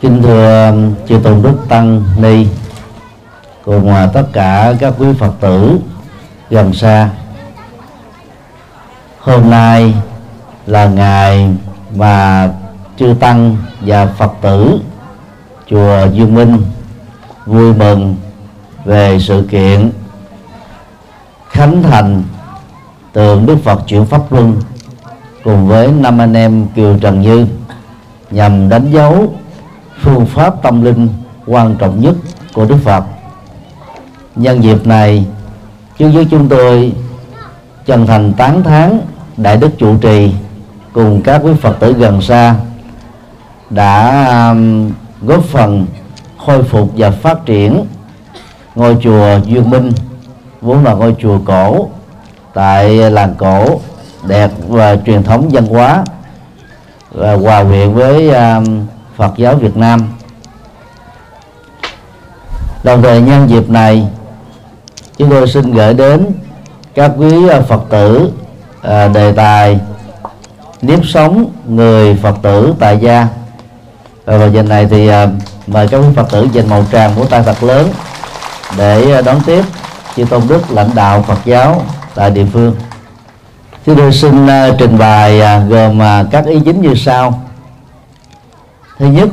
[0.00, 2.46] kính thưa um, chư tôn đức tăng, ni
[3.64, 5.78] cùng tất cả các quý phật tử
[6.50, 7.10] gần xa.
[9.20, 9.94] Hôm nay
[10.66, 11.50] là ngày
[11.94, 12.50] mà
[12.98, 14.80] chư tăng và phật tử
[15.66, 16.62] chùa dương minh
[17.46, 18.16] vui mừng
[18.84, 19.90] về sự kiện
[21.48, 22.22] khánh thành
[23.12, 24.60] tượng đức phật chuyển pháp luân
[25.44, 27.46] cùng với năm anh em kiều trần như
[28.30, 29.34] nhằm đánh dấu
[30.02, 31.08] phương pháp tâm linh
[31.46, 32.14] quan trọng nhất
[32.54, 33.04] của đức phật.
[34.36, 35.26] Nhân dịp này
[35.98, 36.92] chúng với chúng tôi
[37.86, 39.00] chân thành tán thán
[39.36, 40.32] đại đức trụ trì
[40.92, 42.54] cùng các quý phật tử gần xa
[43.70, 44.54] đã
[45.22, 45.86] góp phần
[46.46, 47.84] khôi phục và phát triển
[48.74, 49.92] ngôi chùa duyên minh,
[50.60, 51.88] vốn là ngôi chùa cổ
[52.54, 53.80] tại làng cổ
[54.26, 56.04] đẹp và truyền thống văn hóa,
[57.10, 58.30] và hòa quyện với
[59.20, 60.08] Phật giáo Việt Nam
[62.82, 64.06] đồng thời nhân dịp này
[65.18, 66.26] chúng tôi xin gửi đến
[66.94, 68.32] các quý à, Phật tử
[68.82, 69.78] à, đề tài
[70.82, 73.28] nếp sống người Phật tử tại gia
[74.24, 75.26] và vào giờ này thì à,
[75.66, 77.88] mời các quý Phật tử dành màu tràng của tay thật lớn
[78.78, 79.64] để à, đón tiếp
[80.16, 81.82] chư tôn đức lãnh đạo Phật giáo
[82.14, 82.76] tại địa phương.
[83.86, 87.49] Chúng tôi xin à, trình bày à, gồm các ý chính như sau.
[89.00, 89.28] Thứ nhất,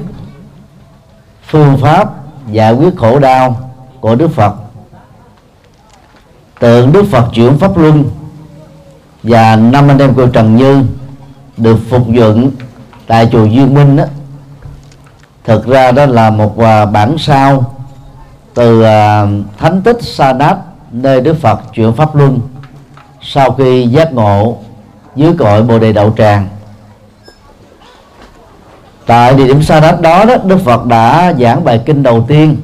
[1.47, 2.09] phương pháp
[2.51, 4.55] giải quyết khổ đau của Đức Phật.
[6.59, 8.03] Tượng Đức Phật chuyển pháp luân
[9.23, 10.83] và năm anh em của Trần Như
[11.57, 12.51] được phục dựng
[13.07, 14.03] tại chùa Duyên Minh đó
[15.45, 17.73] thực ra đó là một à, bản sao
[18.53, 19.25] từ à,
[19.57, 20.57] thánh tích Sa Đát
[20.91, 22.39] nơi Đức Phật chuyển pháp luân
[23.21, 24.57] sau khi giác ngộ
[25.15, 26.47] dưới cội bồ đề đậu tràng
[29.07, 32.57] tại địa điểm sa đát đó, đó đức phật đã giảng bài kinh đầu tiên.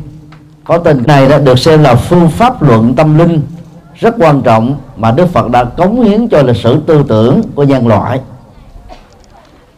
[0.63, 3.41] Có tên này đã được xem là phương pháp luận tâm linh.
[3.95, 7.63] Rất quan trọng mà đức phật đã cống hiến cho lịch sử tư tưởng của
[7.63, 8.19] nhân loại.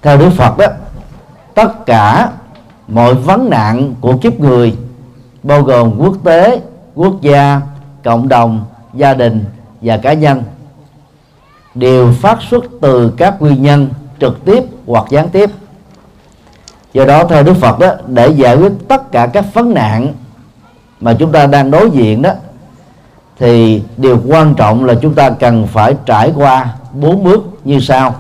[0.02, 0.66] Theo đức phật đó
[1.54, 2.30] tất cả
[2.88, 4.76] mọi vấn nạn của kiếp người
[5.44, 6.62] bao gồm quốc tế
[6.96, 7.62] quốc gia
[8.04, 9.46] cộng đồng gia đình
[9.82, 10.44] và cá nhân
[11.76, 13.90] đều phát xuất từ các nguyên nhân
[14.20, 15.50] trực tiếp hoặc gián tiếp
[16.96, 20.14] do đó, theo đức phật đó, để giải quyết tất cả các vấn nạn
[21.02, 22.30] mà chúng ta đang đối diện đó,
[23.40, 28.16] thì điều quan trọng là chúng ta cần phải trải qua bốn bước như sau.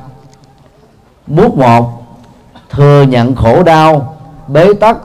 [1.27, 2.03] Bước một,
[2.69, 4.15] thừa nhận khổ đau,
[4.47, 4.97] bế tắc,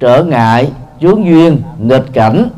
[0.00, 2.48] trở ngại, chướng duyên, nghịch cảnh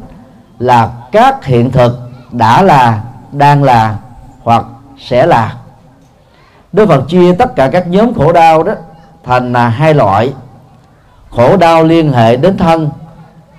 [0.58, 3.96] là các hiện thực đã là, đang là
[4.42, 4.64] hoặc
[4.98, 5.54] sẽ là.
[6.72, 8.72] Đức Phật chia tất cả các nhóm khổ đau đó
[9.24, 10.32] thành là hai loại
[11.30, 12.90] khổ đau liên hệ đến thân,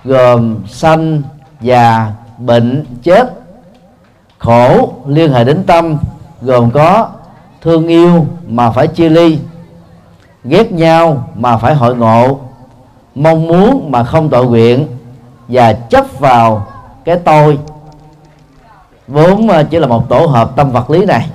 [0.03, 1.22] gồm sanh,
[1.61, 3.33] già, bệnh, chết.
[4.38, 5.97] Khổ liên hệ đến tâm,
[6.41, 7.09] gồm có
[7.61, 9.39] thương yêu mà phải chia ly,
[10.44, 12.39] ghét nhau mà phải hội ngộ,
[13.16, 14.88] mong muốn mà không tội nguyện,
[15.47, 16.67] và chấp vào
[17.05, 17.59] cái tôi.
[19.07, 21.29] Vốn ờ, chỉ là một tổ hợp tâm vật lý này.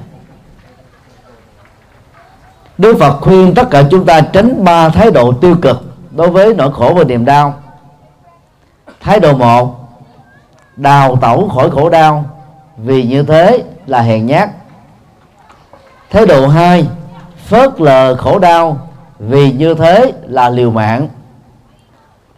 [2.79, 6.55] Đức Phật khuyên tất cả chúng ta tránh ba thái độ tiêu cực đối với
[6.55, 7.55] nỗi khổ và niềm đau,
[9.01, 9.77] thái độ một,
[10.77, 12.25] đào tẩu khỏi khổ đau,
[12.77, 14.51] vì như thế là hèn nhát.
[16.11, 16.87] Thái độ hai,
[17.47, 18.79] phớt lờ khổ đau,
[19.19, 21.09] vì như thế là liều mạng.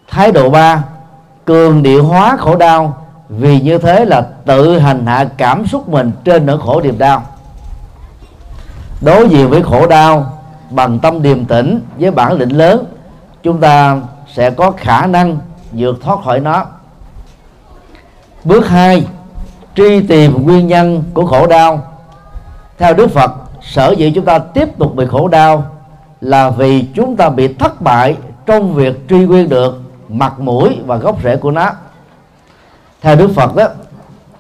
[0.08, 0.82] Thái độ ba,
[1.44, 2.96] cường điệu hóa khổ đau,
[3.28, 7.22] vì như thế là tự hành hạ cảm xúc mình trên nỗi khổ niềm đau.
[9.00, 10.32] Đối diện với khổ đau
[10.70, 12.84] bằng tâm điềm tĩnh với bản lĩnh lớn
[13.44, 14.00] chúng ta
[14.32, 15.38] sẽ có khả năng
[15.72, 16.66] vượt thoát khỏi nó.
[18.44, 19.06] Bước hai
[19.74, 21.82] truy tìm nguyên nhân của khổ đau.
[22.78, 23.30] Theo đức phật
[23.62, 25.64] sở dĩ chúng ta tiếp tục bị khổ đau
[26.20, 28.16] là vì chúng ta bị thất bại
[28.46, 31.70] trong việc truy nguyên được mặt mũi và gốc rễ của nó.
[33.02, 33.68] Theo đức phật đó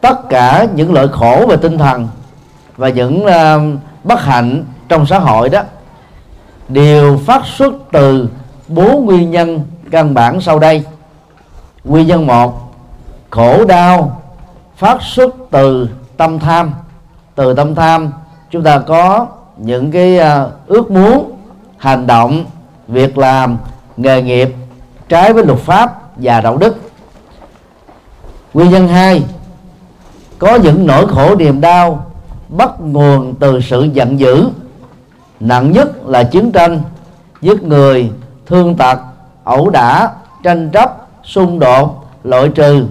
[0.00, 2.08] tất cả những lợi khổ về tinh thần
[2.76, 5.62] và những uh, bất hạnh trong xã hội đó
[6.68, 8.28] đều phát xuất từ
[8.68, 10.84] bốn nguyên nhân căn bản sau đây.
[11.84, 12.74] Nguyên nhân một,
[13.30, 14.22] khổ đau
[14.76, 16.72] phát xuất từ tâm tham.
[17.34, 18.12] Từ tâm tham,
[18.50, 19.26] chúng ta có
[19.56, 21.32] những cái à, ước muốn,
[21.76, 22.44] hành động,
[22.88, 23.58] việc làm,
[23.96, 24.54] nghề nghiệp
[25.08, 26.76] trái với luật pháp và đạo đức.
[28.54, 29.22] Nguyên nhân hai,
[30.38, 32.06] có những nỗi khổ niềm đau
[32.48, 34.48] bắt nguồn từ sự giận dữ.
[35.40, 36.82] Nặng nhất là chiến tranh,
[37.40, 38.10] giết người
[38.46, 38.98] thương tật,
[39.44, 40.08] ẩu đả,
[40.42, 42.86] tranh chấp, xung đột, loại trừ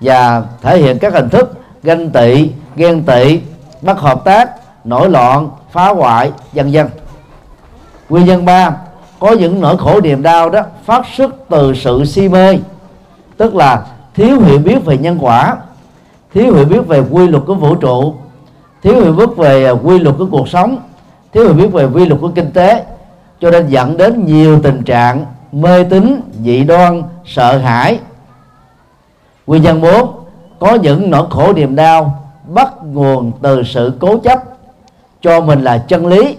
[0.00, 1.52] và thể hiện các hình thức
[1.82, 3.40] ganh tị, ghen tị,
[3.82, 4.50] bất hợp tác,
[4.84, 6.86] nổi loạn, phá hoại, vân vân.
[8.08, 8.76] Nguyên nhân ba,
[9.18, 12.58] có những nỗi khổ niềm đau đó phát xuất từ sự si mê,
[13.36, 15.56] tức là thiếu hiểu biết về nhân quả,
[16.34, 18.14] thiếu hiểu biết về quy luật của vũ trụ,
[18.82, 20.78] thiếu hiểu biết về quy luật của cuộc sống,
[21.32, 22.84] thiếu hiểu biết về quy luật của kinh tế
[23.42, 27.98] cho nên dẫn đến nhiều tình trạng mê tín, dị đoan, sợ hãi.
[29.46, 30.10] Nguyên nhân bốn,
[30.58, 34.42] có những nỗi khổ niềm đau bắt nguồn từ sự cố chấp.
[35.20, 36.36] Cho mình là chân lý,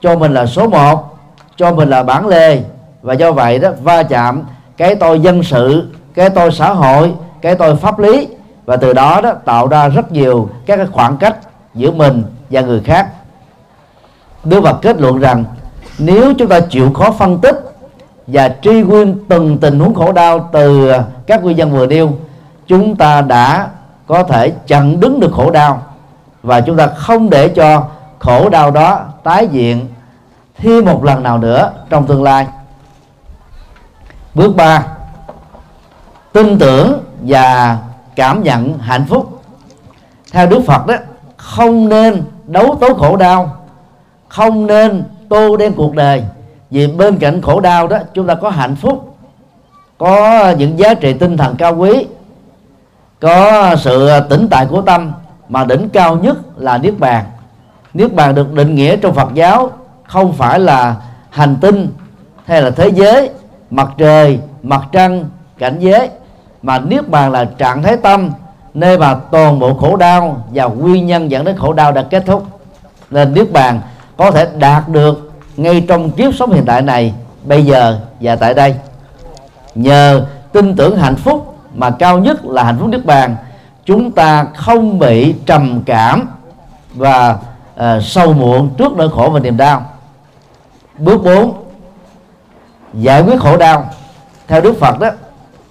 [0.00, 1.18] cho mình là số một,
[1.56, 2.62] cho mình là bản lề.
[3.02, 4.42] Và do vậy đó, va chạm,
[4.76, 8.28] cái tôi dân sự, cái tôi xã hội, cái tôi pháp lý.
[8.66, 11.36] Và từ đó đó, tạo ra rất nhiều các khoảng cách
[11.74, 13.08] giữa mình và người khác.
[14.44, 15.44] Đức Phật kết luận rằng
[16.00, 17.56] nếu chúng ta chịu khó phân tích
[18.26, 20.92] và truy nguyên từng tình huống khổ đau từ
[21.26, 22.12] các nguyên nhân vừa nêu,
[22.66, 23.68] chúng ta đã
[24.06, 25.82] có thể chặn đứng được khổ đau.
[26.42, 27.84] Và chúng ta không để cho
[28.18, 29.88] khổ đau đó tái diện
[30.58, 32.46] thêm một lần nào nữa trong tương lai.
[34.34, 34.86] Bước ba,
[36.32, 37.78] tin tưởng và
[38.16, 39.42] cảm nhận hạnh phúc.
[40.32, 40.94] Theo đức phật đó,
[41.36, 43.56] không nên đấu tố khổ đau,
[44.28, 46.22] không nên tô đen cuộc đời.
[46.70, 49.16] Vì bên cạnh khổ đau đó, chúng ta có hạnh phúc,
[49.98, 52.06] có những giá trị tinh thần cao quý,
[53.20, 55.12] có sự tĩnh tại của tâm,
[55.48, 57.24] mà đỉnh cao nhất là niết bàn.
[57.94, 59.70] Niết bàn được định nghĩa trong phật giáo
[60.06, 60.96] không phải là
[61.30, 61.88] hành tinh
[62.44, 63.30] hay là thế giới,
[63.70, 65.24] mặt trời, mặt trăng,
[65.58, 66.08] cảnh giới,
[66.62, 68.30] mà niết bàn là trạng thái tâm,
[68.74, 72.22] nơi mà toàn bộ khổ đau và nguyên nhân dẫn đến khổ đau đã kết
[72.26, 72.46] thúc.
[73.10, 73.80] Nên niết bàn
[74.20, 77.14] có thể đạt được ngay trong kiếp sống hiện tại này
[77.44, 78.74] bây giờ và tại đây.
[79.74, 83.36] Nhờ tin tưởng hạnh phúc mà cao nhất là hạnh phúc niết bàn
[83.84, 86.28] chúng ta không bị trầm cảm
[86.94, 87.38] và
[87.76, 89.84] ờ, uh, sâu muộn trước nỗi khổ và niềm đau.
[90.98, 91.64] Bước 4
[92.94, 93.90] giải quyết khổ đau.
[94.48, 95.10] Theo đức phật đó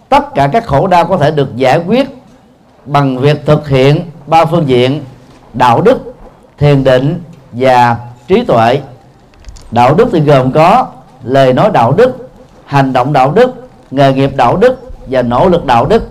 [0.09, 2.09] tất cả các khổ đau có thể được giải quyết
[2.85, 5.03] bằng việc thực hiện ba phương diện
[5.53, 6.13] đạo đức
[6.57, 7.97] thiền định và
[8.29, 8.81] trí tuệ.
[9.71, 10.87] Đạo đức thì gồm có
[11.23, 12.29] lời nói đạo đức,
[12.65, 16.09] hành động đạo đức, nghề nghiệp đạo đức và nỗ lực đạo đức.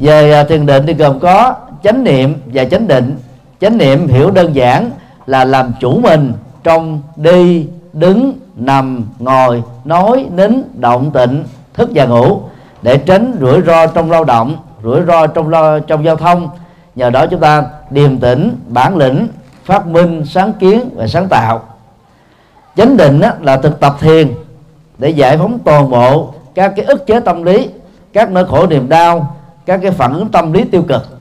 [0.00, 3.16] Về à, thiền định thì gồm có chánh niệm và chánh định.
[3.60, 4.90] Chánh niệm hiểu đơn giản
[5.26, 6.32] là làm chủ mình
[6.64, 11.44] trong đi, đứng, nằm, ngồi, nói, nín, động, tịnh,
[11.74, 12.40] thức và ngủ
[12.82, 16.50] để tránh rủi ro trong lao động, rủi ro trong lo, trong giao thông.
[16.94, 19.28] Nhờ đó chúng ta điềm tĩnh, bản lĩnh
[19.68, 21.62] phát minh sáng kiến và sáng tạo.
[22.76, 24.34] Chánh định á, là thực tập thiền
[24.98, 27.68] để giải phóng toàn bộ các cái ức chế tâm lý
[28.12, 29.36] các nỗi khổ niềm đau
[29.66, 31.20] các cái phản ứng tâm lý tiêu cực.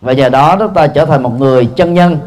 [0.00, 2.18] Và nhờ đó chúng ta trở thành một người chân nhân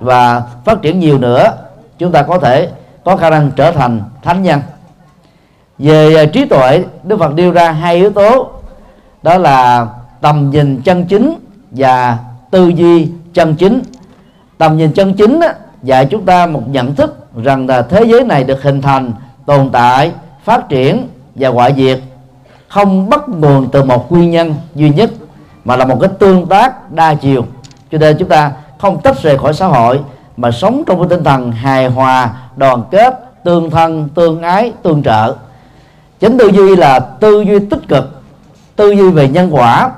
[0.00, 1.52] và phát triển nhiều nữa.
[1.98, 2.68] Chúng ta có thể
[3.04, 4.60] có khả năng trở thành thánh nhân.
[5.78, 8.50] Về à, trí tuệ đức phật đưa ra hai yếu tố.
[9.22, 9.86] Đó là
[10.20, 11.34] tầm nhìn chân chính
[11.70, 12.18] và
[12.50, 13.82] tư duy chân chính
[14.58, 18.24] tầm nhìn chân chính á, dạy chúng ta một nhận thức rằng là thế giới
[18.24, 19.12] này được hình thành
[19.46, 20.12] tồn tại
[20.44, 22.00] phát triển và hoại diệt.
[22.68, 25.10] Không bắt nguồn từ một nguyên nhân duy nhất
[25.64, 27.44] mà là một cái tương tác đa chiều.
[27.92, 30.00] Cho nên chúng ta không tách rời khỏi xã hội
[30.36, 35.02] mà sống trong một tinh thần hài hòa đoàn kết tương thân tương ái tương
[35.02, 35.34] trợ.
[36.20, 38.22] Chính tư duy là tư duy tích cực
[38.76, 39.90] tư duy về nhân quả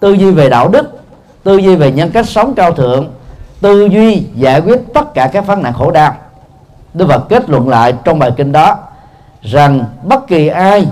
[0.00, 1.00] tư duy về đạo đức
[1.44, 3.08] tư duy về nhân cách sống cao thượng
[3.60, 6.14] tư duy giải quyết tất cả các vấn nạn khổ đau.
[6.94, 8.76] Đức Phật kết luận lại trong bài kinh đó
[9.42, 10.88] rằng bất kỳ ai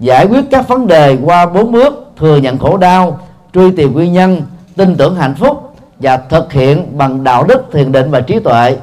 [0.00, 3.18] giải quyết các vấn đề qua bốn bước thừa nhận khổ đau,
[3.54, 4.42] truy tìm nguyên nhân,
[4.76, 8.76] tin tưởng hạnh phúc và thực hiện bằng đạo đức thiền định và trí tuệ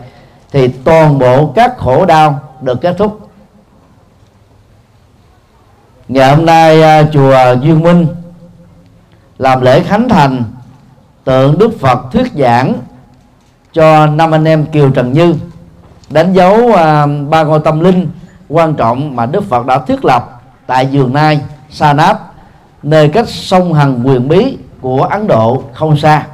[0.51, 3.29] thì toàn bộ các khổ đau được kết thúc.
[6.07, 8.07] Ngày hôm nay à, chùa duyên minh
[9.37, 10.43] làm lễ khánh thành
[11.23, 12.73] tượng đức phật thuyết giảng
[13.73, 15.35] cho năm anh em kiều trần như.
[16.09, 18.09] Đánh dấu à, ba ngôi tâm linh
[18.49, 22.33] quan trọng mà đức phật đã thiết lập tại giường nai sa náp
[22.83, 26.25] nơi cách sông hằng quyền bí của ấn độ không xa.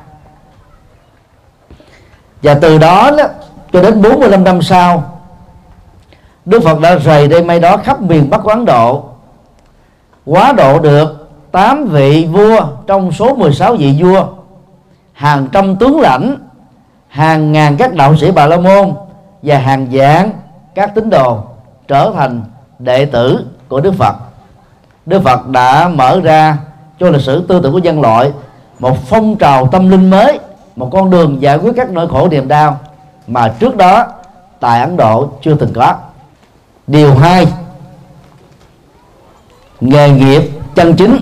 [2.44, 3.24] Và từ đó, đó
[3.74, 5.16] cho đến 45 năm sau
[6.46, 9.04] Đức Phật đã rời đây may đó khắp miền Bắc của Ấn Độ.
[10.26, 14.28] Quá độ được 8 vị vua trong số 16 vị vua
[15.14, 16.38] hàng trăm tướng lãnh
[17.16, 18.94] hàng ngàn các đạo sĩ bà la môn
[19.42, 20.32] và hàng vạn
[20.76, 21.44] các tín đồ
[21.88, 22.44] trở thành
[22.80, 24.16] đệ tử của đức phật.
[25.06, 26.58] Đức phật đã mở ra
[27.00, 28.32] cho lịch sử tư tưởng của nhân loại
[28.80, 30.40] một phong trào tâm linh mới,
[30.76, 32.80] một con đường giải quyết các nỗi khổ niềm đau
[33.28, 34.06] mà trước đó
[34.60, 35.96] tại ấn độ chưa từng có.
[36.88, 37.48] Điều hai,
[39.82, 41.18] nghề nghiệp chân chính.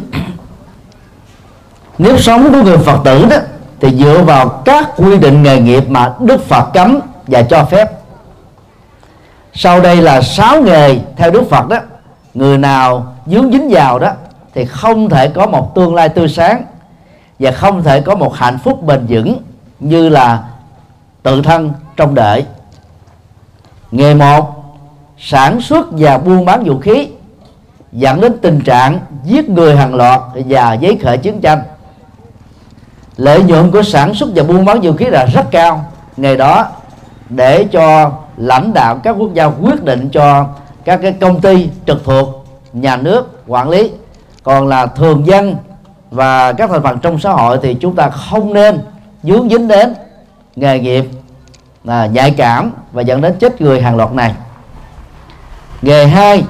[1.97, 3.37] Nếu sống của người phật tử đó
[3.83, 7.91] thì dựa vào các quy định nghề nghiệp mà đức phật cấm và cho phép.
[9.53, 11.77] Sau đây là sáu nghề theo đức phật đó.
[12.33, 14.11] Người nào dướng dính vào đó
[14.53, 16.63] thì không thể có một tương lai tươi sáng
[17.39, 19.37] và không thể có một hạnh phúc bền vững
[19.79, 20.43] như là
[21.23, 22.45] tự thân trong đợi
[23.91, 24.63] nghề một,
[25.17, 27.07] sản xuất và buôn bán vũ khí,
[27.91, 31.59] dẫn đến tình trạng giết người hàng loạt và giấy khởi chiến tranh
[33.17, 35.85] lợi nhuận của sản xuất và buôn bán vũ khí là rất cao.
[36.17, 36.65] Ngày đó,
[37.29, 40.47] để cho lãnh đạo các quốc gia quyết định cho
[40.85, 43.91] các cái công ty trực thuộc, nhà nước, quản lý,
[44.43, 45.55] còn là thường dân
[46.11, 48.79] và các thành phần trong xã hội thì chúng ta không nên
[49.23, 49.93] dướng dính đến
[50.55, 51.05] nghề nghiệp
[51.83, 54.33] là nhạy cảm và dẫn đến chết người hàng loạt này.
[55.81, 56.43] Nghề hai,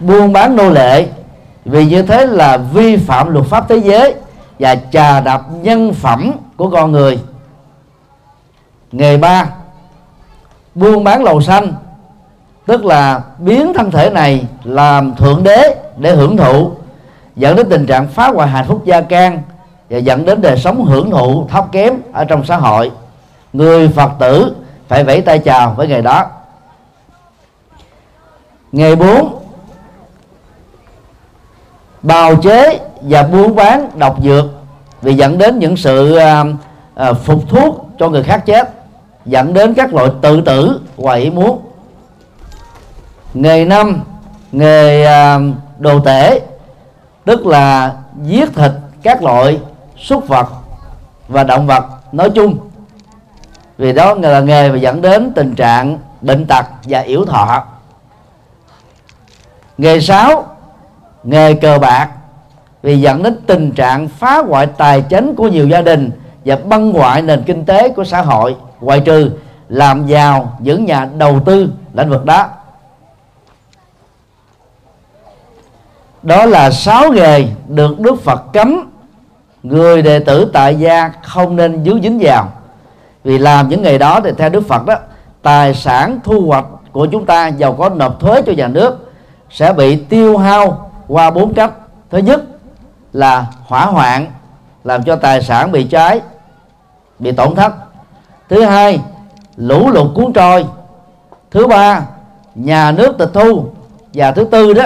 [0.00, 1.06] buôn bán nô lệ.
[1.64, 4.14] Vì như thế là vi phạm luật pháp thế giới
[4.60, 7.18] và trà đạp nhân phẩm của con người.
[8.92, 9.46] Nghề ba,
[10.74, 11.74] buôn bán lầu xanh,
[12.66, 16.72] tức là biến thân thể này làm thượng đế để hưởng thụ,
[17.36, 19.42] dẫn đến tình trạng phá hoại hạnh phúc gia can
[19.90, 22.90] và dẫn đến đời sống hưởng thụ thấp kém ở trong xã hội.
[23.52, 24.56] Người phật tử
[24.88, 26.26] phải vẫy tay chào với ngày đó.
[28.72, 29.38] Ngày bốn,
[32.02, 34.44] bào chế và buôn bán độc dược
[35.02, 36.46] vì dẫn đến những sự uh,
[37.10, 38.70] uh, phục thuốc cho người khác chết
[39.26, 41.60] dẫn đến các loại tự tử ngoài ý muốn.
[43.34, 44.00] Nghề năm
[44.52, 45.42] nghề uh,
[45.78, 46.40] đồ tể
[47.24, 47.92] tức là
[48.22, 49.60] giết thịt các loại
[49.98, 50.46] súc vật
[51.28, 52.58] và động vật nói chung.
[53.78, 57.64] Vì đó là nghề và dẫn đến tình trạng bệnh tật và yếu thọ.
[59.78, 60.46] Nghề sáu
[61.24, 62.08] nghề cờ bạc
[62.82, 66.10] vì dẫn đến tình trạng phá hoại tài chính của nhiều gia đình
[66.44, 68.56] và băng hoại nền kinh tế của xã hội.
[68.80, 69.30] Ngoại trừ
[69.68, 72.48] làm giàu những nhà đầu tư lĩnh vực đó.
[76.22, 78.90] Đó là sáu nghề được Đức Phật cấm.
[79.62, 82.48] Người đệ tử tại gia không nên dướng dính vào.
[83.24, 84.94] Vì làm những nghề đó thì theo Đức Phật đó,
[85.42, 89.12] tài sản thu hoạch của chúng ta giàu có nộp thuế cho nhà nước
[89.50, 91.72] sẽ bị tiêu hao qua bốn cách.
[92.10, 92.42] Thứ nhất
[93.12, 94.26] là hỏa hoạn
[94.84, 96.20] làm cho tài sản bị cháy
[97.18, 97.72] bị tổn thất.
[98.48, 99.00] Thứ hai
[99.56, 100.66] lũ lụt cuốn trôi.
[101.50, 102.02] Thứ ba
[102.54, 103.64] nhà nước tịch thu.
[104.14, 104.84] Và thứ tư đó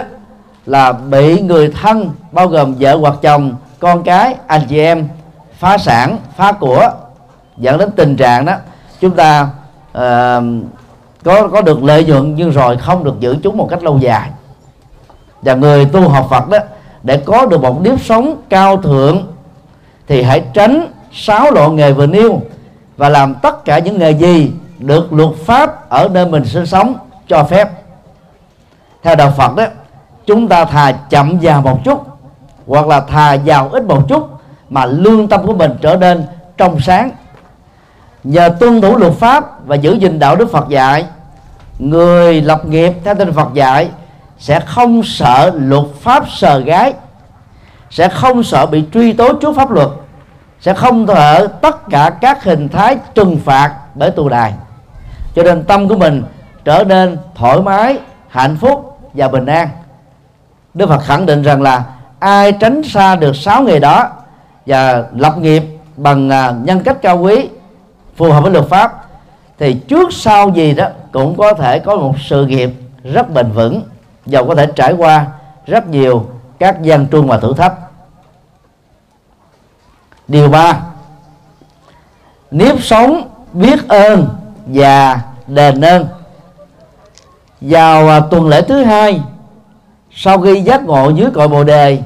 [0.66, 5.08] là bị người thân bao gồm vợ hoặc chồng con cái anh chị em
[5.58, 6.90] phá sản phá của
[7.56, 8.52] dẫn đến tình trạng đó
[9.00, 9.48] chúng ta
[9.98, 10.44] uh,
[11.24, 14.30] có có được lợi nhuận nhưng rồi không được giữ chúng một cách lâu dài.
[15.42, 16.58] Và người tu học Phật đó
[17.04, 19.26] để có được một nếp sống cao thượng,
[20.06, 22.40] thì hãy tránh sáu loại nghề vừa nêu
[22.96, 26.94] và làm tất cả những nghề gì được luật pháp ở nơi mình sinh sống
[27.28, 27.68] cho phép.
[29.02, 29.64] Theo đạo Phật đó,
[30.26, 32.06] chúng ta thà chậm vào một chút,
[32.66, 34.28] hoặc là thà giàu ít một chút,
[34.70, 37.10] mà lương tâm của mình trở nên trong sáng.
[38.24, 41.06] Nhờ tuân thủ luật pháp và giữ gìn đạo đức Phật dạy,
[41.78, 43.88] người lập nghiệp theo tinh Phật dạy
[44.38, 46.92] sẽ không sợ luật pháp sờ gái
[47.94, 49.88] sẽ không sợ bị truy tố trước pháp luật,
[50.60, 54.52] sẽ không sợ tất cả các hình thái trừng phạt bởi tù đài.
[55.34, 56.22] Cho nên tâm của mình
[56.64, 57.98] trở nên thoải mái,
[58.28, 59.68] hạnh phúc và bình an.
[60.74, 61.84] Đức Phật khẳng định rằng là
[62.18, 64.08] ai tránh xa được sáu nghề đó
[64.66, 65.62] và lập nghiệp
[65.96, 67.48] bằng à, nhân cách cao quý,
[68.16, 69.04] phù hợp với luật pháp,
[69.58, 72.70] thì trước sau gì đó cũng có thể có một sự nghiệp
[73.04, 73.82] rất bền vững
[74.26, 75.26] dầu có thể trải qua
[75.66, 76.26] rất nhiều
[76.58, 77.74] các gian truân và thử thách.
[80.28, 80.80] Điều ba,
[82.50, 84.28] nếp sống biết ơn
[84.66, 86.06] và đền ơn.
[87.60, 89.22] Vào à, tuần lễ thứ hai,
[90.10, 92.02] sau khi giác ngộ dưới cội bồ đề,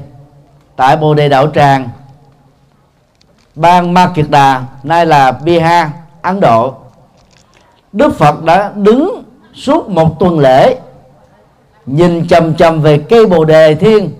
[0.75, 1.89] tại bồ đề đạo tràng,
[3.55, 5.87] bang ma kiệt đà nay là bihar,
[6.21, 6.73] ấn độ,
[7.91, 9.23] đức phật đã đứng
[9.53, 10.79] suốt một tuần lễ
[11.91, 14.11] nhìn chầm chầm về cây bồ đề thiên.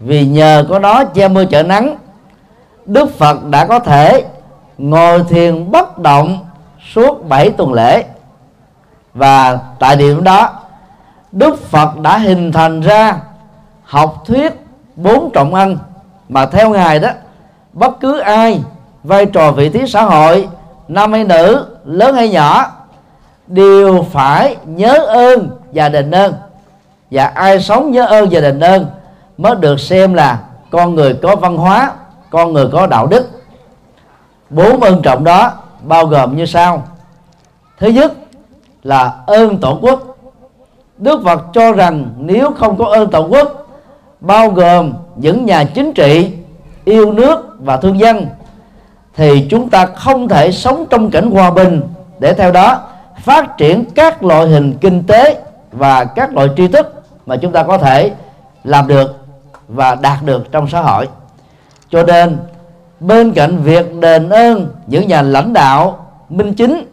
[0.00, 1.96] Vì nhờ có nó che mưa chở nắng,
[2.86, 4.24] đức phật đã có thể
[4.78, 6.38] ngồi thiền bất động
[6.94, 8.04] suốt 7 tuần lễ.
[9.14, 10.50] Và tại điểm đó,
[11.32, 13.16] đức phật đã hình thành ra
[13.84, 14.52] học thuyết
[14.96, 15.78] bốn trọng ân.
[16.28, 17.08] Mà theo ngài đó,
[17.72, 18.60] bất cứ ai
[19.02, 20.48] vai trò vị trí xã hội,
[20.88, 22.66] nam hay nữ, lớn hay nhỏ,
[23.46, 26.34] đều phải nhớ ơn và đền ơn
[27.10, 28.86] và ai sống nhớ ơn và đền ơn
[29.38, 30.38] mới được xem là
[30.70, 31.92] con người có văn hóa,
[32.30, 33.30] con người có đạo đức.
[34.50, 36.82] Bốn ơn trọng đó bao gồm như sau.
[37.78, 38.12] Thứ nhất
[38.82, 40.16] là ơn tổ quốc.
[40.98, 43.66] Đức phật cho rằng nếu không có ơn tổ quốc,
[44.20, 46.32] bao gồm những nhà chính trị,
[46.84, 48.26] yêu nước và thương dân,
[49.14, 51.82] thì chúng ta không thể sống trong cảnh hòa bình
[52.18, 52.80] để theo đó
[53.22, 56.95] phát triển các loại hình kinh tế và các loại tri thức
[57.26, 58.10] mà chúng ta có thể
[58.64, 59.26] làm được
[59.68, 61.08] và đạt được trong xã hội.
[61.90, 62.38] Cho nên,
[63.00, 66.86] bên cạnh việc đền ơn những nhà lãnh đạo minh chính,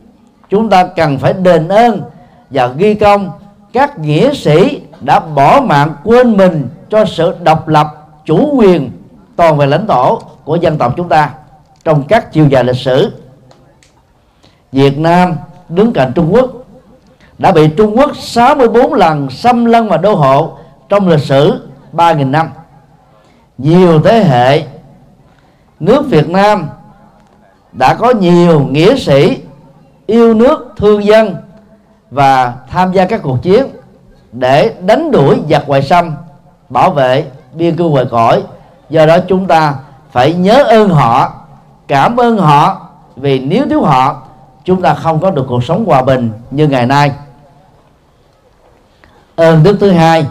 [0.49, 2.01] chúng ta cần phải đền ơn
[2.49, 3.31] và ghi công
[3.73, 7.87] các nghĩa sĩ đã bỏ mạng quên mình cho sự độc lập,
[8.25, 8.91] chủ quyền
[9.35, 11.29] toàn về lãnh thổ của dân tộc chúng ta
[11.83, 13.11] trong các chiều dài lịch sử.
[14.71, 15.35] Việt Nam
[15.69, 16.51] đứng cạnh Trung Quốc
[17.37, 20.57] đã bị Trung Quốc 64 lần xâm lăng và đô hộ
[20.89, 22.49] trong lịch sử 3.000 năm.
[23.57, 24.63] Nhiều thế hệ
[25.79, 26.69] nước Việt Nam
[27.71, 29.37] đã có nhiều nghĩa sĩ
[30.05, 31.35] yêu nước, thương dân
[32.11, 33.65] và tham gia các cuộc chiến
[34.31, 36.15] để đánh đuổi giặc ngoại xâm,
[36.69, 38.43] bảo vệ biên cương ngoài cõi.
[38.89, 39.73] Do đó chúng ta
[40.11, 41.33] phải nhớ ơn họ,
[41.87, 44.22] cảm ơn họ vì nếu thiếu họ
[44.63, 47.11] chúng ta không có được cuộc sống hòa bình như ngày nay.
[49.35, 50.25] Ơn đức thứ hai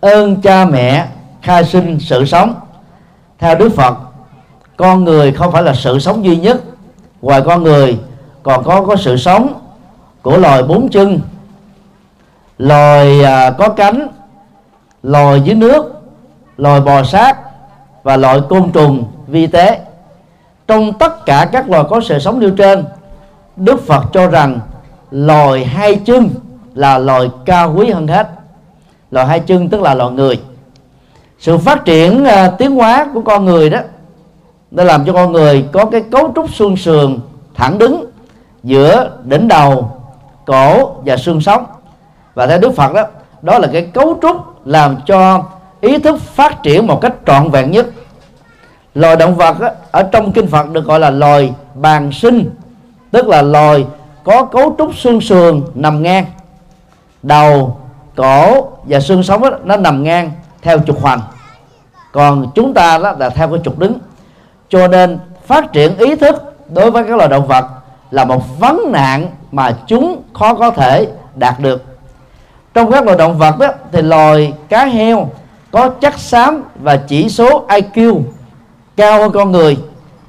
[0.00, 1.06] ơn cha mẹ
[1.42, 2.54] khai sinh sự sống.
[3.38, 3.98] Theo đức phật
[4.76, 6.60] con người không phải là sự sống duy nhất.
[7.22, 7.98] Ngoài con người
[8.42, 9.60] còn có có sự sống
[10.22, 11.20] của loài bốn chân.
[12.58, 14.08] Loài à, có cánh
[15.02, 16.02] loài dưới nước
[16.56, 17.38] loài bò sát
[18.02, 19.80] và loại côn trùng vi tế.
[20.68, 22.84] Trong tất cả các loài có sự sống nêu trên
[23.56, 24.60] đức phật cho rằng
[25.10, 26.30] loài hai chân
[26.74, 28.28] là loài cao quý hơn hết.
[29.10, 30.40] Loài hai chân tức là loài người.
[31.38, 33.78] Sự phát triển uh, tiến hóa của con người đó
[34.70, 37.18] nó làm cho con người có cái cấu trúc xương sườn
[37.54, 38.04] thẳng đứng
[38.62, 39.92] giữa đỉnh đầu
[40.46, 41.64] cổ và xương sống.
[42.34, 43.02] Và theo đức phật đó
[43.42, 45.44] đó là cái cấu trúc làm cho
[45.80, 47.86] ý thức phát triển một cách trọn vẹn nhất.
[48.94, 52.50] Loài động vật đó, ở trong kinh phật được gọi là loài bàn sinh
[53.10, 53.86] tức là loài
[54.24, 56.26] có cấu trúc xương sườn nằm ngang.
[57.22, 57.76] Đầu
[58.16, 60.30] cổ và xương sống đó, nó nằm ngang
[60.62, 61.20] theo trục hoành.
[62.12, 63.98] Còn chúng ta đó là theo cái trục đứng.
[64.68, 67.64] Cho nên phát triển ý thức đối với các loài động vật
[68.10, 71.84] là một vấn nạn mà chúng khó có thể đạt được.
[72.74, 75.28] Trong các loài động vật đó thì loài cá heo
[75.70, 78.22] có chất xám và chỉ số IQ
[78.96, 79.78] cao hơn con người.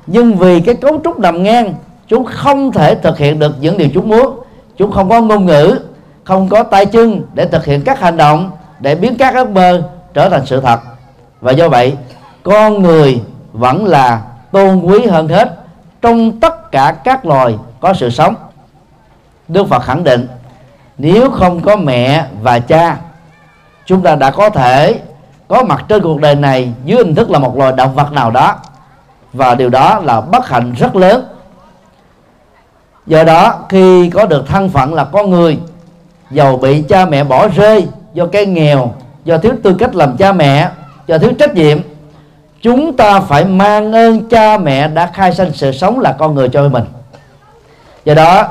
[0.07, 1.73] Nhưng vì cái cấu trúc nằm ngang
[2.11, 4.39] chúng không thể thực hiện được những điều chúng muốn.
[4.77, 5.79] Chúng không có ngôn ngữ,
[6.23, 9.83] không có tay chân để thực hiện các hành động để biến các ước mơ
[10.13, 10.79] trở thành sự thật.
[11.41, 11.93] Và do vậy,
[12.43, 13.21] con người
[13.51, 14.21] vẫn là
[14.51, 15.55] tôn quý hơn hết
[16.01, 18.35] trong tất cả các loài có sự sống.
[19.47, 20.27] Đức Phật khẳng định,
[20.97, 22.97] nếu không có mẹ và cha,
[23.85, 24.99] chúng ta đã có thể
[25.47, 28.31] có mặt trên cuộc đời này dưới hình thức là một loài động vật nào
[28.31, 28.55] đó.
[29.33, 31.30] Và điều đó là bất hạnh rất lớn
[33.07, 35.59] do đó, khi có được thân phận là con người,
[36.31, 40.31] giàu bị cha mẹ bỏ rơi do cái nghèo, do thiếu tư cách làm cha
[40.31, 40.69] mẹ,
[41.07, 41.77] do thiếu trách nhiệm,
[42.61, 46.49] chúng ta phải mang ơn cha mẹ đã khai sinh sự sống là con người
[46.49, 46.83] cho mình.
[48.05, 48.47] Do đó,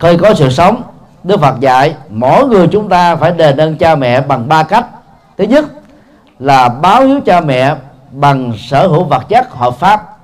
[0.00, 0.82] khi có sự sống,
[1.24, 4.86] Đức Phật dạy mỗi người chúng ta phải đền ơn cha mẹ bằng ba cách.
[5.38, 5.64] Thứ nhất
[6.38, 7.74] là báo hiếu cha mẹ
[8.10, 10.16] bằng sở hữu vật chất hợp pháp.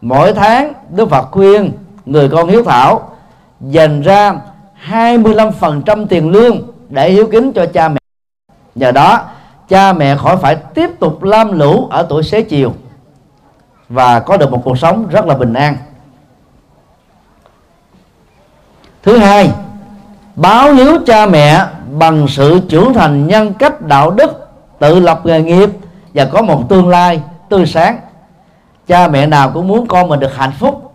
[0.00, 1.72] Mỗi tháng, Đức Phật khuyên
[2.06, 3.10] người con hiếu thảo,
[3.60, 4.34] dành ra
[4.88, 7.98] 25% tiền lương để hiếu kính cho cha mẹ.
[8.74, 9.20] Nhờ đó,
[9.68, 12.72] cha mẹ khỏi phải tiếp tục lam lũ ở tuổi xế chiều
[13.88, 15.76] và có được một cuộc sống rất là bình an.
[19.02, 19.50] Thứ hai,
[20.36, 25.42] báo hiếu cha mẹ bằng sự trưởng thành nhân cách đạo đức, tự lập nghề
[25.42, 25.70] nghiệp
[26.14, 27.98] và có một tương lai tươi sáng.
[28.86, 30.85] Cha mẹ nào cũng muốn con mình được hạnh phúc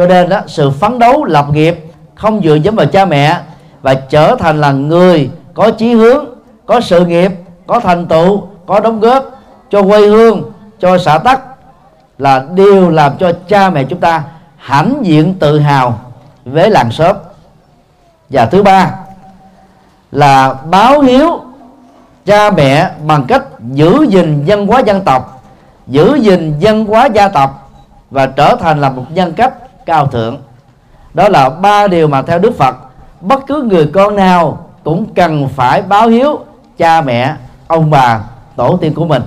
[0.00, 1.84] cho nên đó sự phấn đấu, lập nghiệp
[2.14, 3.36] không dựa dẫm vào cha mẹ
[3.82, 6.24] và trở thành là người có chí hướng,
[6.66, 7.32] có sự nghiệp,
[7.66, 9.24] có thành tựu, có đóng góp
[9.70, 11.40] cho quê hương, cho xã tắc
[12.18, 14.22] là điều làm cho cha mẹ chúng ta
[14.56, 16.00] hãnh diện tự hào
[16.44, 17.16] với làng xóm.
[18.30, 18.90] Và thứ ba
[20.12, 21.40] là báo hiếu
[22.26, 25.42] cha mẹ bằng cách giữ gìn văn hóa dân tộc,
[25.86, 27.70] giữ gìn văn hóa gia tộc
[28.10, 29.52] và trở thành là một nhân cách
[29.86, 30.38] cao thượng.
[31.14, 32.76] Đó là ba điều mà theo đức phật,
[33.20, 36.38] bất cứ người con nào cũng cần phải báo hiếu
[36.78, 37.34] cha mẹ,
[37.66, 38.20] ông bà,
[38.56, 39.22] tổ tiên của mình.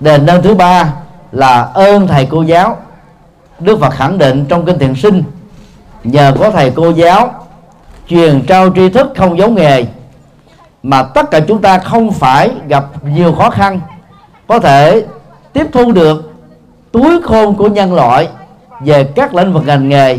[0.00, 0.92] Đền ơn thứ ba
[1.32, 2.76] là ơn thầy cô giáo.
[3.58, 5.22] Đức phật khẳng định trong kinh thiện sinh,
[6.04, 7.34] nhờ có thầy cô giáo
[8.08, 9.86] truyền trao tri thức không giống nghề,
[10.82, 13.80] mà tất cả chúng ta không phải gặp nhiều khó khăn,
[14.46, 15.04] có thể
[15.52, 16.33] tiếp thu được
[16.94, 18.28] túi khôn của nhân loại
[18.80, 20.18] về các lĩnh vực ngành nghề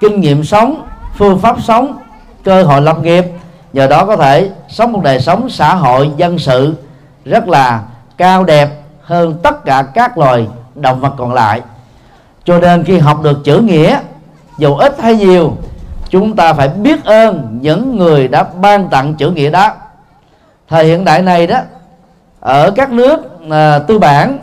[0.00, 0.82] kinh nghiệm sống
[1.14, 1.98] phương pháp sống
[2.44, 3.24] cơ hội lập nghiệp.
[3.72, 6.74] Nhờ đó có thể sống một đời sống xã hội dân sự
[7.24, 7.82] rất là
[8.16, 8.68] cao đẹp
[9.02, 11.60] hơn tất cả các loài động vật còn lại.
[12.44, 13.98] Cho nên khi học được chữ nghĩa
[14.58, 15.56] dù ít hay nhiều
[16.10, 19.70] chúng ta phải biết ơn những người đã ban tặng chữ nghĩa đó.
[20.68, 21.58] Thời hiện đại này đó
[22.40, 24.38] ở các nước à, tư bản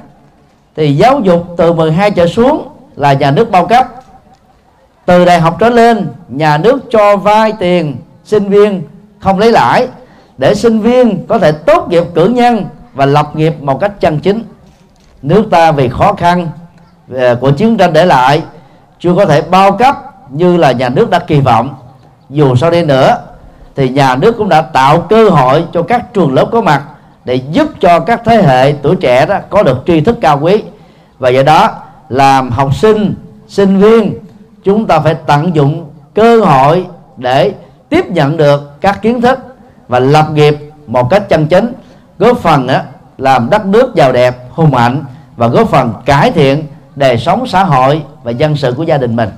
[0.75, 3.87] thì giáo dục từ 12 trở xuống là nhà nước bao cấp.
[5.05, 8.83] Từ đại học trở lên, nhà nước cho vay tiền sinh viên
[9.19, 9.87] không lấy lãi
[10.37, 14.19] để sinh viên có thể tốt nghiệp cử nhân và lập nghiệp một cách chân
[14.19, 14.43] chính.
[15.21, 16.47] Nước ta vì khó khăn
[17.13, 18.43] ờ, của chiến tranh để lại,
[18.99, 19.97] chưa có thể bao cấp
[20.29, 21.75] như là nhà nước đã kỳ vọng.
[22.29, 23.17] Dù sau đây nữa,
[23.75, 26.83] thì nhà nước cũng đã tạo cơ hội cho các trường lớp có mặt
[27.25, 30.63] để giúp cho các thế hệ tuổi trẻ đó có được tri thức cao quý.
[31.19, 31.75] Và do đó
[32.09, 33.15] làm học sinh
[33.47, 34.13] sinh viên
[34.63, 36.85] chúng ta phải tận dụng cơ hội
[37.17, 37.53] để
[37.89, 39.39] tiếp nhận được các kiến thức
[39.87, 40.57] và lập nghiệp
[40.87, 41.73] một cách chân chính
[42.19, 42.79] góp phần đó,
[43.17, 45.03] làm đất nước giàu đẹp hùng mạnh
[45.35, 49.15] và góp phần cải thiện đời sống xã hội và dân sự của gia đình
[49.15, 49.29] mình.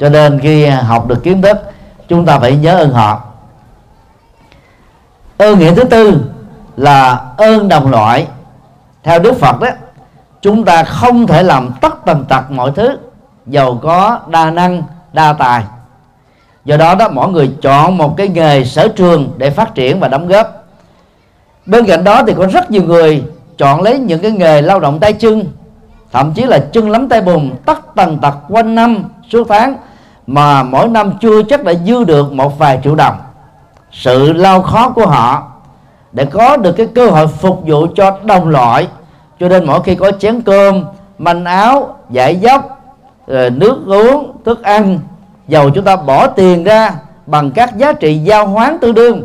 [0.00, 1.56] Cho nên khi học được kiến thức
[2.08, 3.31] chúng ta phải nhớ ơn họ
[5.38, 6.20] ơn nghĩa thứ tư
[6.76, 8.26] là ơn đồng loại.
[9.02, 9.68] Theo đức phật đó,
[10.42, 12.98] chúng ta không thể làm tất tần tật mọi thứ,
[13.46, 15.62] giàu có, đa năng, đa tài.
[16.64, 20.08] Do đó đó, mỗi người chọn một cái nghề sở trường để phát triển và
[20.08, 20.64] đóng góp.
[21.66, 23.24] Bên cạnh đó thì có rất nhiều người
[23.58, 25.44] chọn lấy những cái nghề lao động tay chân,
[26.12, 29.76] thậm chí là chân lắm tay bùn, tất tần tật quanh năm, suốt tháng,
[30.26, 33.18] mà mỗi năm chưa chắc đã dư được một vài triệu đồng
[33.92, 35.48] sự lao khó của họ
[36.12, 38.88] để có được cái cơ hội phục vụ cho đồng loại.
[39.40, 40.84] Cho nên mỗi khi có chén cơm,
[41.18, 42.78] manh áo, giải dốc
[43.28, 44.98] nước uống, thức ăn,
[45.48, 46.94] dầu chúng ta bỏ tiền ra
[47.26, 49.22] bằng các giá trị giao hoán tương đương,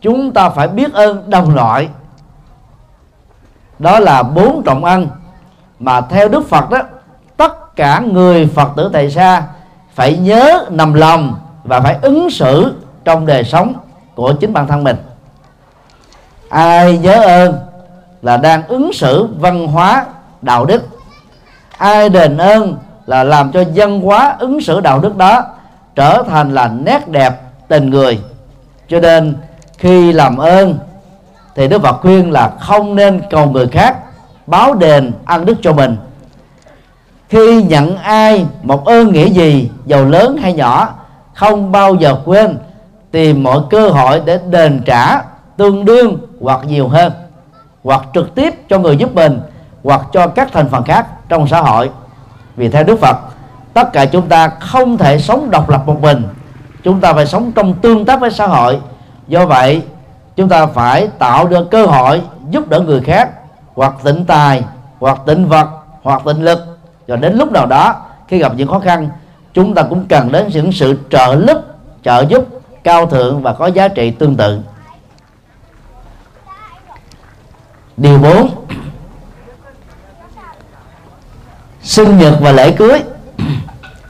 [0.00, 1.88] chúng ta phải biết ơn đồng loại.
[3.78, 5.08] Đó là bốn trọng ân
[5.78, 6.78] mà theo đức phật đó,
[7.36, 9.42] tất cả người phật tử tại xa
[9.94, 13.74] phải nhớ nằm lòng và phải ứng xử trong đời sống
[14.14, 14.96] của chính bản thân mình.
[16.48, 17.58] Ai nhớ ơn
[18.22, 20.06] là đang ứng xử văn hóa,
[20.42, 20.88] đạo đức.
[21.76, 25.42] Ai đền ơn là làm cho dân hóa ứng xử đạo đức đó
[25.94, 28.20] trở thành là nét đẹp tình người.
[28.88, 29.36] Cho nên
[29.78, 30.78] khi làm ơn
[31.54, 33.96] thì đức phật khuyên là không nên cầu người khác
[34.46, 35.96] báo đền ăn đức cho mình.
[37.28, 40.88] Khi nhận ai một ơn nghĩa gì, giàu lớn hay nhỏ,
[41.34, 42.58] không bao giờ quên
[43.12, 45.22] tìm mọi cơ hội để đền trả
[45.56, 47.12] tương đương hoặc nhiều hơn,
[47.84, 49.40] hoặc trực tiếp cho người giúp mình,
[49.84, 51.90] hoặc cho các thành phần khác trong xã hội.
[52.56, 53.16] Vì theo đức phật,
[53.74, 56.22] tất cả chúng ta không thể sống độc lập một mình.
[56.84, 58.78] Chúng ta phải sống trong tương tác với xã hội.
[59.28, 59.82] Do vậy,
[60.36, 63.30] chúng ta phải tạo được cơ hội giúp đỡ người khác,
[63.74, 64.64] hoặc tịnh tài,
[65.00, 65.68] hoặc tịnh vật,
[66.02, 66.78] hoặc tịnh lực.
[67.06, 67.94] Rồi đến lúc nào đó,
[68.28, 69.08] khi gặp những khó khăn,
[69.54, 71.58] chúng ta cũng cần đến những sự trợ giúp
[72.02, 72.44] trợ giúp
[72.84, 74.60] cao thượng và có giá trị tương tự.
[77.96, 78.50] Điều 4
[81.82, 83.02] sinh nhật và lễ cưới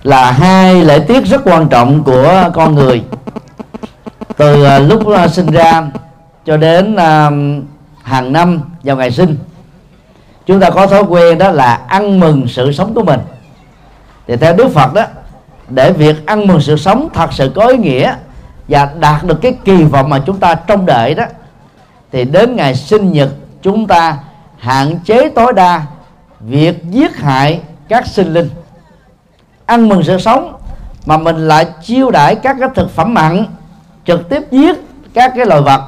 [0.02, 3.02] là hai lễ tiết rất quan trọng của con người.
[4.36, 5.82] Từ à, lúc à, sinh ra
[6.46, 7.30] cho đến à,
[8.02, 9.38] hàng năm vào ngày sinh,
[10.46, 13.20] chúng ta có thói quen đó là ăn mừng sự sống của mình.
[14.26, 15.02] Thì theo đức phật đó,
[15.68, 18.14] để việc ăn mừng sự sống thật sự có ý nghĩa
[18.68, 21.24] và đạt được cái kỳ vọng mà chúng ta trông đợi đó.
[22.12, 23.28] Thì đến ngày sinh nhật
[23.62, 24.18] chúng ta,
[24.58, 25.82] hạn chế tối đa
[26.40, 28.50] việc giết hại các sinh linh.
[29.66, 30.56] Ăn mừng sự sống
[31.06, 33.46] mà mình lại chiêu đãi các cái thực phẩm mặn,
[34.06, 34.76] trực tiếp giết
[35.14, 35.82] các cái loài vật,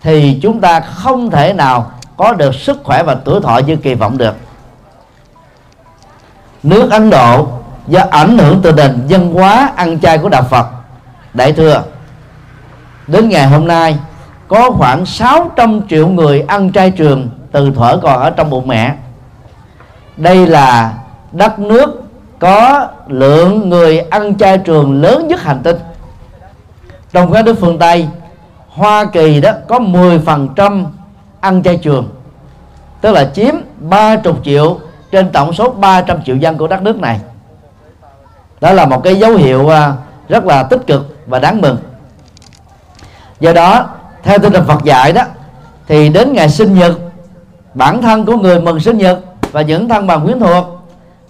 [0.00, 3.94] thì chúng ta không thể nào có được sức khỏe và tuổi thọ như kỳ
[3.94, 4.34] vọng được.
[6.62, 7.48] Nước Ấn Độ
[7.88, 10.66] do ảnh hưởng từ nền văn hóa ăn chay của đạo Phật.
[11.34, 11.82] Đại thừa
[13.08, 13.98] đến ngày hôm nay,
[14.48, 18.94] có khoảng 600 triệu người ăn chay trường từ thuở còn ở trong bụng mẹ.
[20.16, 20.94] Đây là
[21.32, 22.02] đất nước
[22.38, 25.76] có lượng người ăn chay trường lớn nhất hành tinh.
[27.12, 28.08] Trong các nước phương Tây,
[28.68, 30.84] Hoa Kỳ đó có 10%
[31.40, 32.08] ăn chay trường,
[33.00, 34.78] tức là chiếm 30 triệu
[35.10, 37.20] trên tổng số 300 triệu dân của đất nước này.
[38.60, 39.92] Đó là một cái dấu hiệu à,
[40.28, 41.76] rất là tích cực và đáng mừng
[43.40, 43.86] do đó,
[44.22, 45.22] theo tinh thần Phật dạy đó,
[45.88, 46.92] thì đến ngày sinh nhật,
[47.74, 49.18] bản thân của người mừng sinh nhật
[49.52, 50.64] và những thân bằng quyến thuộc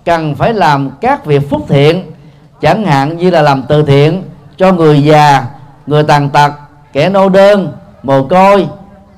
[0.05, 2.13] cần phải làm các việc phúc thiện,
[2.61, 4.23] chẳng hạn như là làm từ thiện
[4.57, 5.45] cho người già,
[5.87, 6.53] người tàn tật,
[6.93, 8.69] kẻ nô đơn, mồ côi,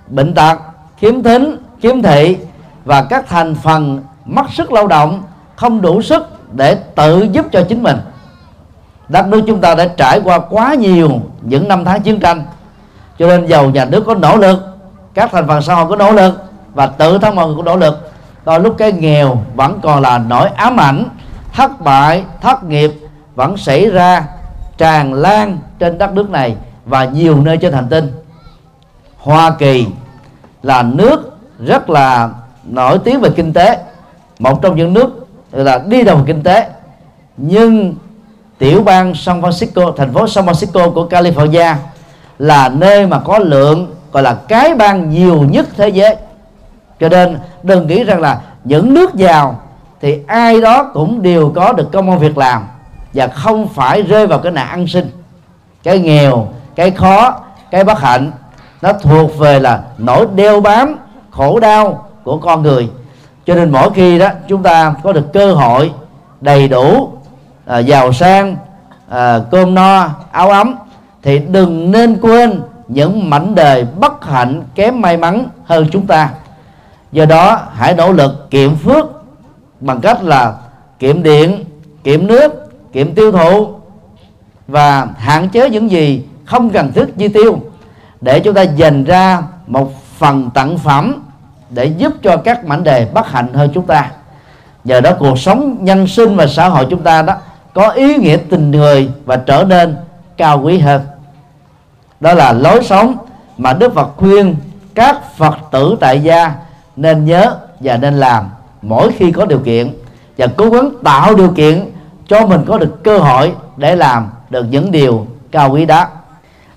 [0.08, 0.58] bệnh tật,
[0.96, 2.36] khiếm thính, khiếm thị
[2.84, 5.22] và các thành phần mất sức lao động,
[5.56, 7.96] không đủ sức để tự giúp cho chính mình.
[9.08, 11.10] Đất nước chúng ta đã trải qua quá nhiều
[11.42, 12.44] những năm tháng chiến tranh
[13.20, 14.60] cho nên giàu nhà nước có nỗ lực,
[15.14, 16.42] các thành phần xã hội có nỗ lực
[16.74, 18.10] và tự thân mọi người cũng nỗ lực.
[18.44, 21.04] Đôi lúc cái nghèo vẫn còn là nỗi ám ảnh,
[21.52, 22.92] thất bại, thất nghiệp
[23.34, 24.24] vẫn xảy ra,
[24.78, 28.12] tràn lan trên đất nước này và nhiều nơi trên hành tinh.
[29.18, 29.86] Hoa Kỳ
[30.62, 32.30] là nước rất là
[32.64, 33.78] nổi tiếng về kinh tế,
[34.38, 36.68] một trong những nước là đi đầu kinh tế.
[37.36, 37.94] Nhưng
[38.58, 41.74] tiểu bang San Francisco, thành phố San Francisco của California
[42.40, 46.16] là nơi mà có lượng gọi là cái bang nhiều nhất thế giới.
[47.00, 49.60] Cho nên đừng nghĩ rằng là những nước giàu
[50.00, 52.62] thì ai đó cũng đều có được công an việc làm
[53.14, 55.10] và không phải rơi vào cái nạn ăn sinh
[55.82, 58.32] cái nghèo cái khó cái bất hạnh
[58.82, 60.96] nó thuộc về là nỗi đeo bám
[61.30, 62.90] khổ đau của con người.
[63.46, 65.92] Cho nên mỗi khi đó chúng ta có được cơ hội
[66.40, 67.12] đầy đủ
[67.66, 68.56] à, giàu sang
[69.08, 70.74] à, cơm no áo ấm
[71.22, 76.30] thì đừng nên quên những mảnh đời bất hạnh kém may mắn hơn chúng ta.
[77.12, 79.06] Do đó, hãy nỗ lực kiệm phước
[79.80, 80.54] bằng cách là
[80.98, 81.64] kiệm điện,
[82.04, 82.52] kiệm nước,
[82.92, 83.68] kiệm tiêu thụ
[84.68, 87.58] và hạn chế những gì không cần thiết chi tiêu
[88.20, 91.22] để chúng ta dành ra một phần tặng phẩm
[91.70, 94.10] để giúp cho các mảnh đề bất hạnh hơn chúng ta.
[94.84, 97.34] Nhờ đó, cuộc sống nhân sinh và xã hội chúng ta đó
[97.74, 99.96] có ý nghĩa tình người và trở nên
[100.40, 101.02] cao quý hơn.
[102.20, 103.16] Đó là lối sống
[103.58, 104.56] mà Đức Phật khuyên
[104.94, 106.52] các Phật tử tại gia
[106.96, 108.48] nên nhớ và nên làm
[108.82, 109.94] mỗi khi có điều kiện
[110.38, 111.90] và cố gắng tạo điều kiện
[112.28, 116.06] cho mình có được cơ hội để làm được những điều cao quý đó.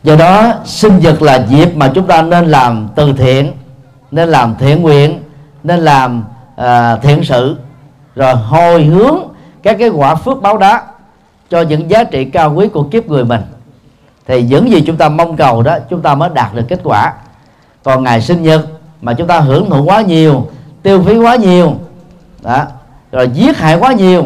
[0.04, 3.52] Do đó sinh nhật là dịp mà chúng ta nên làm từ thiện
[4.12, 5.24] nên làm thiện nguyện
[5.64, 6.24] nên làm
[6.62, 7.58] uh, thiện sự
[8.16, 9.18] rồi hồi hướng
[9.64, 10.82] các cái quả phước báo đó
[11.50, 13.42] cho những giá trị cao quý của kiếp người mình.
[14.28, 17.14] Thì những gì chúng ta mong cầu đó, chúng ta mới đạt được kết quả.
[17.84, 18.66] Còn ngày sinh nhật
[19.02, 20.48] mà chúng ta hưởng thụ quá nhiều,
[20.84, 21.74] tiêu phí quá nhiều,
[22.42, 22.64] đó,
[23.12, 24.26] rồi giết hại quá nhiều,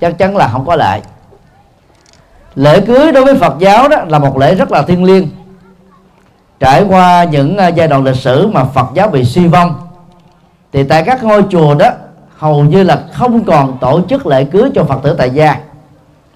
[0.00, 1.00] chắc chắn là không có lợi.
[2.54, 5.28] Lễ cưới đối với Phật giáo đó là một lễ rất là thiêng liêng.
[6.60, 9.80] Trải qua những à, giai đoạn lịch sử mà Phật giáo bị suy vong,
[10.72, 11.90] thì tại các ngôi chùa đó
[12.38, 15.56] hầu như là không còn tổ chức lễ cưới cho Phật tử tại gia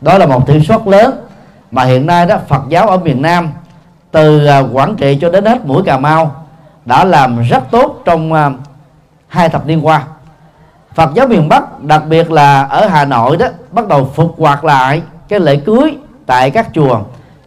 [0.00, 1.26] đó là một thiểu suất lớn
[1.70, 3.52] mà hiện nay đó Phật giáo ở miền Nam
[4.10, 6.44] từ à, Quảng Trị cho đến hết mũi Cà Mau
[6.84, 8.50] đã làm rất tốt trong à,
[9.28, 10.04] hai thập niên qua.
[10.94, 14.64] Phật giáo miền Bắc đặc biệt là ở Hà Nội đó bắt đầu phục hoạt
[14.64, 17.00] lại cái lễ cưới tại các chùa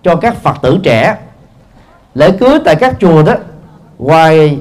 [0.03, 1.15] cho các Phật tử trẻ.
[2.13, 3.33] Lễ cưới tại các chùa đó
[3.99, 4.59] ngoài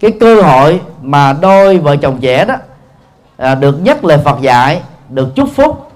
[0.00, 2.54] cái cơ hội mà đôi vợ chồng trẻ đó
[3.36, 5.91] à, được nhắc lời Phật dạy được chúc phúc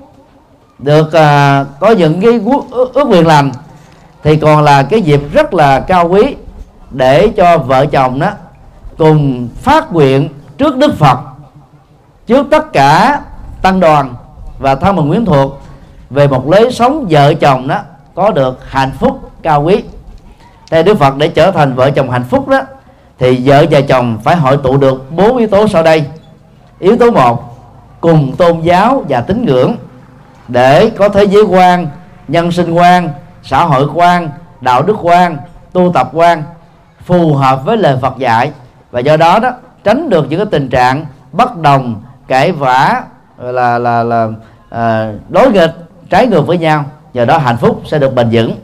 [0.78, 3.52] được à, có những cái ước, ước nguyện làm
[4.22, 6.34] thì còn là cái dịp rất là cao quý
[6.90, 8.30] để cho vợ chồng đó
[8.98, 11.18] cùng phát nguyện trước Đức Phật
[12.26, 13.20] trước tất cả
[13.62, 14.14] tăng đoàn
[14.58, 15.60] và thân bằng quyến thuộc
[16.10, 17.80] về một lối sống vợ chồng đó
[18.14, 19.82] có được hạnh phúc cao quý.
[20.70, 22.60] Theo Đức Phật để trở thành vợ chồng hạnh phúc đó
[23.18, 26.04] thì vợ và chồng phải hội tụ được bốn yếu tố sau đây.
[26.78, 27.58] Yếu tố một
[28.00, 29.76] cùng tôn giáo và tín ngưỡng
[30.48, 31.88] để có thế giới quan
[32.28, 33.10] nhân sinh quan
[33.42, 34.30] xã hội quan
[34.60, 35.36] đạo đức quan
[35.72, 36.42] tu tập quan
[37.04, 38.52] phù hợp với lời Phật dạy.
[38.90, 39.50] Và do đó đó
[39.84, 43.02] tránh được những cái tình trạng bất đồng cãi vã
[43.38, 44.28] là là là
[44.70, 45.74] à, đối nghịch
[46.10, 46.84] trái ngược với nhau.
[47.14, 48.56] Nhờ đó hạnh phúc sẽ được bền vững.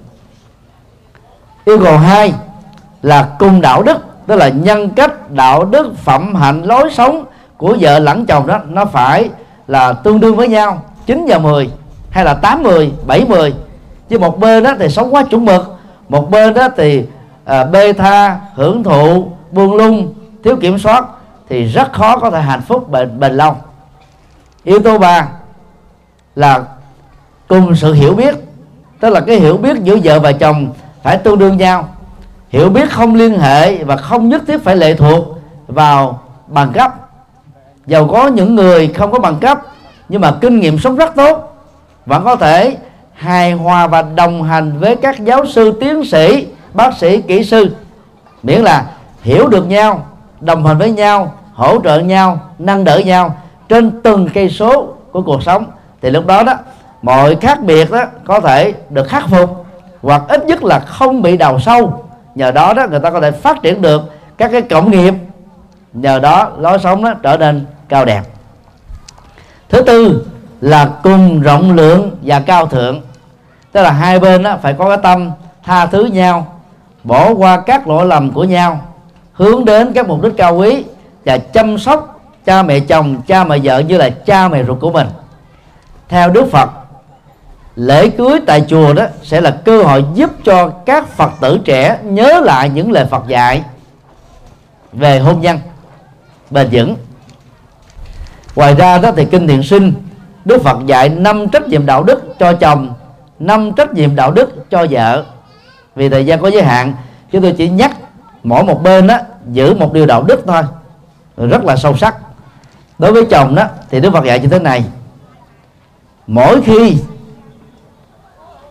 [1.64, 2.32] Yêu cầu hai
[3.02, 7.24] là cùng đạo đức tức là nhân cách đạo đức phẩm hạnh lối sống
[7.56, 9.30] của vợ lẫn chồng đó nó phải
[9.68, 10.82] là tương đương với nhau.
[11.06, 11.70] 9 và 10
[12.10, 13.54] hay là 8 10 7 10
[14.08, 17.04] chứ một bên đó thì sống quá chuẩn mực một bên đó thì
[17.44, 21.04] à, bê tha hưởng thụ buông lung thiếu kiểm soát
[21.48, 23.56] thì rất khó có thể hạnh phúc bền bền lâu.
[24.64, 25.28] Yếu tố ba
[26.36, 26.62] là
[27.48, 28.34] cùng sự hiểu biết
[29.00, 31.88] tức là cái hiểu biết giữa vợ và chồng phải tương đương nhau.
[32.48, 35.24] Hiểu biết không liên hệ và không nhất thiết phải lệ thuộc
[35.66, 36.94] vào bằng cấp.
[37.86, 39.58] Giàu có những người không có bằng cấp
[40.12, 41.56] nhưng mà kinh nghiệm sống rất tốt.
[42.06, 42.76] Vẫn có thể
[43.12, 47.76] hài hòa và đồng hành với các giáo sư, tiến sĩ, bác sĩ, kỹ sư.
[48.42, 48.84] Miễn là
[49.22, 50.06] hiểu được nhau,
[50.40, 53.36] đồng hành với nhau, hỗ trợ nhau, nâng đỡ nhau
[53.68, 55.64] trên từng cây số của cuộc sống.
[56.02, 56.54] Thì lúc đó đó,
[57.02, 59.66] mọi khác biệt đó có thể được khắc phục
[60.02, 62.04] hoặc ít nhất là không bị đào sâu.
[62.34, 64.02] Nhờ đó đó, người ta có thể phát triển được
[64.38, 65.14] các cái cộng nghiệp.
[65.92, 68.22] Nhờ đó, lối sống đó trở nên cao đẹp
[69.72, 70.26] thứ tư
[70.60, 73.00] là cùng rộng lượng và cao thượng.
[73.72, 75.30] Tức là hai bên đó phải có cái tâm
[75.64, 76.60] tha thứ nhau,
[77.04, 78.80] bỏ qua các lỗi lầm của nhau,
[79.32, 80.84] hướng đến các mục đích cao quý
[81.24, 84.92] và chăm sóc cha mẹ chồng, cha mẹ vợ như là cha mẹ ruột của
[84.92, 85.06] mình.
[86.08, 86.70] Theo đức phật,
[87.76, 91.98] lễ cưới tại chùa đó sẽ là cơ hội giúp cho các phật tử trẻ
[92.02, 93.62] nhớ lại những lời phật dạy
[94.92, 95.58] về hôn nhân,
[96.50, 96.96] bền vững
[98.56, 99.92] ngoài ra đó thì kinh thiện sinh,
[100.44, 102.94] đức phật dạy năm trách nhiệm đạo đức cho chồng,
[103.38, 105.24] năm trách nhiệm đạo đức cho vợ.
[105.96, 106.94] Vì thời gian có giới hạn,
[107.32, 107.96] chúng tôi chỉ nhắc
[108.42, 109.18] mỗi một bên đó
[109.52, 110.62] giữ một điều đạo đức thôi,
[111.36, 112.16] rất là sâu sắc.
[112.98, 114.84] Đối với chồng đó thì đức phật dạy như thế này,
[116.26, 116.96] mỗi khi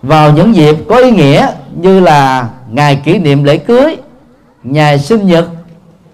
[0.02, 3.98] vào những dịp có ý nghĩa như là ngày kỷ niệm lễ cưới,
[4.64, 5.46] ngày sinh nhật,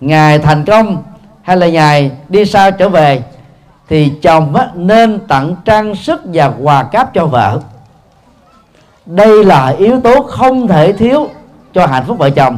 [0.01, 1.03] ngày thành công,
[1.41, 3.21] hay là ngày đi xa trở về
[3.89, 7.60] thì chồng á, nên tặng trang sức và quà cáp cho vợ.
[9.06, 11.30] Đây là yếu tố không thể thiếu
[11.73, 12.58] cho hạnh phúc vợ chồng.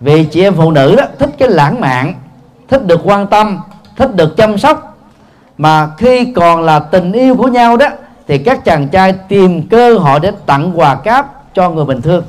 [0.00, 2.14] Vì chị em phụ nữ đó thích cái lãng mạn
[2.68, 3.60] thích được quan tâm
[3.96, 4.96] thích được chăm sóc.
[5.58, 7.86] Mà khi còn là tình yêu của nhau đó
[8.28, 12.24] thì các chàng trai tìm cơ hội để tặng quà cáp cho người bình thường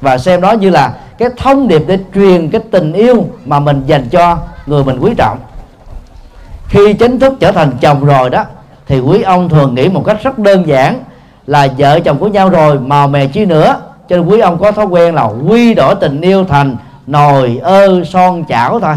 [0.00, 3.82] và xem đó như là cái thông điệp để truyền cái tình yêu mà mình
[3.86, 5.38] dành cho người mình quý trọng
[6.68, 8.44] khi chính thức trở thành chồng rồi đó,
[8.86, 11.00] thì quý ông thường nghĩ một cách rất đơn giản
[11.46, 13.80] là vợ chồng của nhau rồi màu mè chi nữa.
[14.08, 16.76] Cho nên quý ông có thói quen là quy đổi tình yêu thành
[17.06, 18.94] nồi ơ son chảo thôi.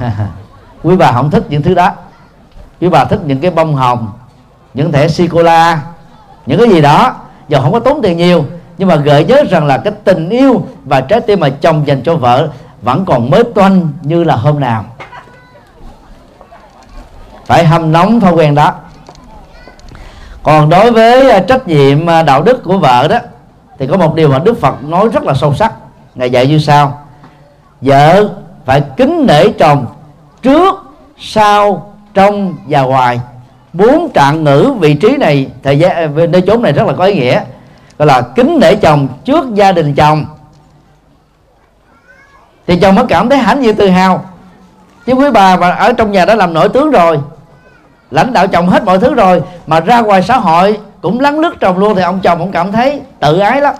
[0.82, 1.90] Quý bà không thích những thứ đó.
[2.80, 4.12] Quý bà thích những cái bông hồng,
[4.74, 5.80] những thẻ sô cô la
[6.46, 7.14] những cái gì đó.
[7.48, 8.44] Giờ không có tốn tiền nhiều,
[8.78, 12.02] nhưng mà gợi nhớ rằng là cái tình yêu và trái tim mà chồng dành
[12.02, 12.48] cho vợ
[12.82, 14.84] vẫn còn mới toanh như là hôm nào
[17.52, 18.72] phải hâm nóng thói quen đó.
[20.42, 23.18] Còn đối với à, trách nhiệm à, đạo đức của vợ đó,
[23.78, 25.72] thì có một điều mà đức phật nói rất là sâu sắc.
[26.14, 27.06] Ngài dạy như sau,
[27.80, 28.28] vợ
[28.64, 29.86] phải kính nể chồng
[30.42, 30.74] trước,
[31.18, 33.20] sau, trong và ngoài.
[33.72, 37.04] Bốn trạng ngữ vị trí này, thời gian à, nơi chốn này rất là có
[37.04, 37.40] ý nghĩa.
[37.98, 40.24] Gọi là kính nể chồng trước gia đình chồng.
[42.66, 44.24] Thì chồng mới cảm thấy hãnh diện tự hào.
[45.06, 47.20] Chứ quý bà mà ở trong nhà đã làm nổi tướng rồi
[48.12, 51.60] lãnh đạo chồng hết mọi thứ rồi, mà ra ngoài xã hội cũng lắng lướt
[51.60, 53.74] chồng luôn thì ông chồng cũng cảm thấy tự ái lắm.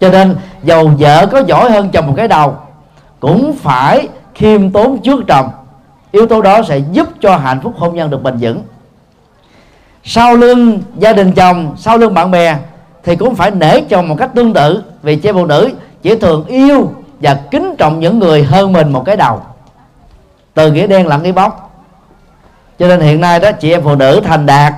[0.00, 2.56] Cho nên dầu vợ có giỏi hơn chồng một cái đầu,
[3.20, 5.50] cũng phải khiêm tốn trước chồng
[6.10, 8.62] yếu tố đó sẽ giúp cho hạnh phúc hôn nhân được bền vững.
[10.04, 12.56] Sau lưng gia đình chồng, sau lưng bạn bè
[13.04, 15.70] thì cũng phải nể chồng một cách tương tự, vì chị phụ nữ
[16.02, 19.40] chỉ thường yêu và kính trọng những người hơn mình một cái đầu.
[20.54, 21.52] Từ nghĩa đen lẫn nghĩa bóng
[22.78, 24.74] cho nên hiện nay đó, chị em phụ nữ thành đạt,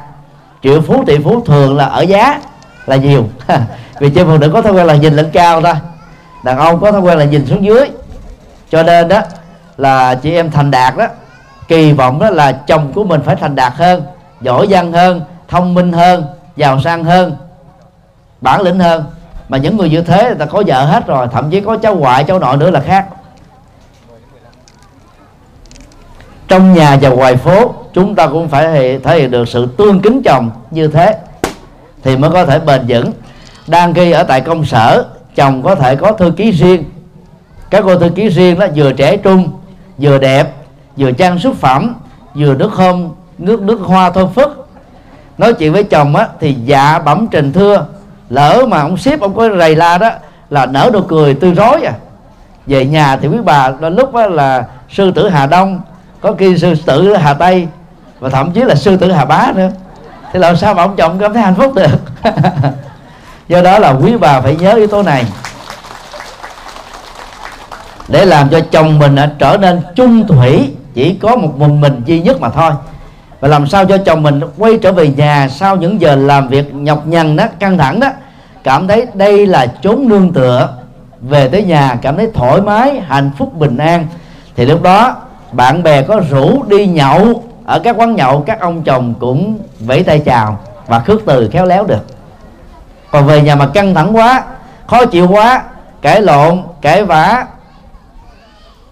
[0.62, 2.40] triệu phú, tỷ phú thường là ở giá
[2.86, 3.28] là nhiều.
[4.00, 5.74] Vì chị em phụ nữ có thói quen là nhìn lên cao thôi.
[6.44, 7.90] Đàn ông có thói quen là nhìn xuống dưới.
[8.70, 9.20] Cho nên đó
[9.76, 11.06] là chị em thành đạt đó,
[11.68, 14.02] kỳ vọng đó là chồng của mình phải thành đạt hơn,
[14.40, 16.24] giỏi giang hơn, thông minh hơn,
[16.56, 17.36] giàu sang hơn,
[18.40, 19.04] bản lĩnh hơn.
[19.48, 21.94] Mà những người như thế người ta có vợ hết rồi, thậm chí có cháu
[21.94, 23.06] ngoại, cháu nội nữa là khác.
[26.48, 30.22] Trong nhà và ngoài phố chúng ta cũng phải thể hiện được sự tương kính
[30.24, 31.16] chồng như thế
[32.02, 33.12] thì mới có thể bền vững.
[33.66, 36.84] Đang khi ở tại công sở, chồng có thể có thư ký riêng.
[37.70, 39.50] Các cô thư ký riêng đó vừa trẻ trung,
[39.98, 40.54] vừa đẹp,
[40.96, 41.94] vừa trang sức phẩm,
[42.34, 44.68] vừa nước hôm, nước nước hoa thơm phức.
[45.38, 47.86] Nói chuyện với chồng á, thì dạ bẩm trình thưa,
[48.30, 50.10] lỡ mà ông ship, ông có rầy la đó,
[50.50, 51.92] là nở nụ cười tươi rói à.
[52.66, 55.80] Về nhà thì quý bà lúc đó là sư tử hà đông,
[56.20, 57.68] có khi sư tử hà tây
[58.24, 59.70] và thậm chí là sư tử hà bá nữa.
[60.32, 62.00] Thì làm sao mà ông chồng cảm thấy hạnh phúc được?
[63.48, 65.24] Do đó là quý bà phải nhớ yếu tố này.
[68.08, 72.20] Để làm cho chồng mình trở nên chung thủy, chỉ có một mình mình duy
[72.20, 72.72] nhất mà thôi.
[73.40, 76.74] Và làm sao cho chồng mình quay trở về nhà sau những giờ làm việc
[76.74, 78.08] nhọc nhằn đó, căng thẳng đó,
[78.62, 80.68] cảm thấy đây là chốn nương tựa.
[81.20, 84.06] Về tới nhà, cảm thấy thoải mái, hạnh phúc, bình an.
[84.56, 85.16] Thì lúc đó,
[85.52, 90.02] bạn bè có rủ đi nhậu ở các quán nhậu, các ông chồng cũng vẫy
[90.02, 92.04] tay chào và khước từ khéo léo được.
[93.10, 94.44] Còn về nhà mà căng thẳng quá,
[94.86, 95.62] khó chịu quá
[96.02, 97.46] cãi lộn cãi vã,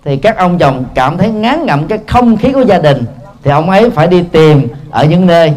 [0.05, 3.05] thì các ông chồng cảm thấy ngán ngẩm cái không khí của gia đình.
[3.43, 5.55] Thì ông ấy phải đi tìm ở những nơi.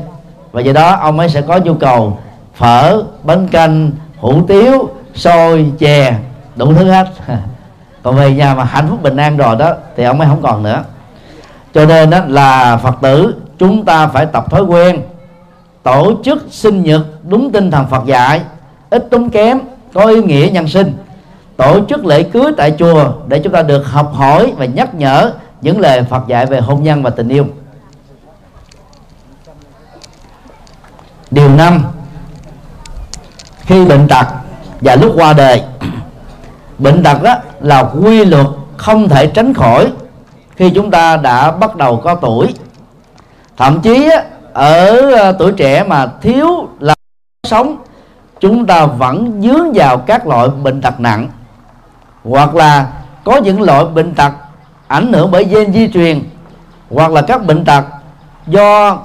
[0.51, 2.17] Và do đó, ông ấy sẽ có nhu cầu
[2.55, 6.13] phở, bánh canh, hủ tiếu, xôi, chè,
[6.55, 7.07] đủ thứ hết.
[8.03, 10.63] Còn về nhà mà hạnh phúc bình an rồi đó, thì ông ấy không còn
[10.63, 10.83] nữa
[11.75, 15.01] cho nên đó là phật tử, chúng ta phải tập thói quen
[15.83, 18.41] tổ chức sinh nhật đúng tinh thần phật dạy,
[18.89, 19.59] ít tốn kém,
[19.93, 20.93] có ý nghĩa nhân sinh.
[21.57, 25.31] Tổ chức lễ cưới tại chùa để chúng ta được học hỏi và nhắc nhở
[25.61, 27.45] những lời Phật dạy về hôn nhân và tình yêu.
[31.31, 31.83] Điều năm,
[33.59, 34.25] khi bệnh tật
[34.81, 35.63] và lúc qua đời.
[36.77, 38.47] Bệnh tật đó là quy luật
[38.77, 39.91] không thể tránh khỏi
[40.55, 42.53] khi chúng ta đã bắt đầu có tuổi.
[43.57, 44.09] Thậm chí
[44.53, 46.95] ở ờ, tuổi trẻ mà thiếu là
[47.47, 47.77] sống,
[48.39, 51.27] chúng ta vẫn dướng vào các loại bệnh tật nặng.
[52.23, 52.87] Hoặc là
[53.23, 54.31] có những loại bệnh tật
[54.87, 56.21] ảnh hưởng bởi gen di truyền,
[56.91, 57.83] hoặc là các bệnh tật
[58.47, 58.97] do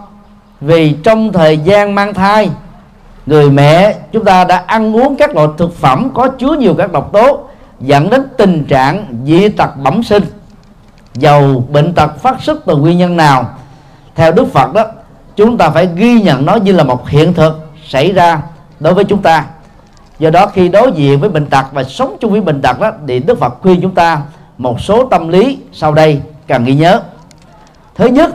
[0.61, 2.51] vì trong thời gian mang thai,
[3.27, 6.93] người mẹ chúng ta đã ăn uống các loại thực phẩm có chứa nhiều các
[6.93, 7.41] độc tố,
[7.81, 10.23] dẫn đến tình trạng dị tật bẩm sinh
[11.15, 13.51] dầu bệnh tật phát xuất từ nguyên nhân nào?
[14.15, 14.85] Theo đức phật đó,
[15.37, 18.43] chúng ta phải ghi nhận nó như là một hiện thực xảy ra
[18.81, 19.45] đối với chúng ta.
[20.19, 22.91] Do đó khi đối diện với bệnh tật và sống chung với bệnh tật đó,
[23.09, 24.23] thì đức phật khuyên chúng ta
[24.59, 27.03] một số tâm lý sau đây cần ghi nhớ.
[27.95, 28.35] Thứ nhất,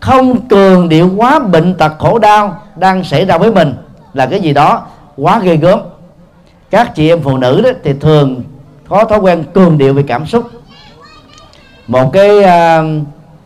[0.00, 3.74] không cường điệu quá bệnh tật khổ đau đang xảy ra với mình
[4.14, 4.86] là cái gì đó
[5.16, 5.80] quá ghê gớm.
[6.70, 8.42] Các chị em phụ nữ đó thì thường
[8.88, 10.50] có thói quen cường điệu về cảm xúc
[11.88, 12.82] một à,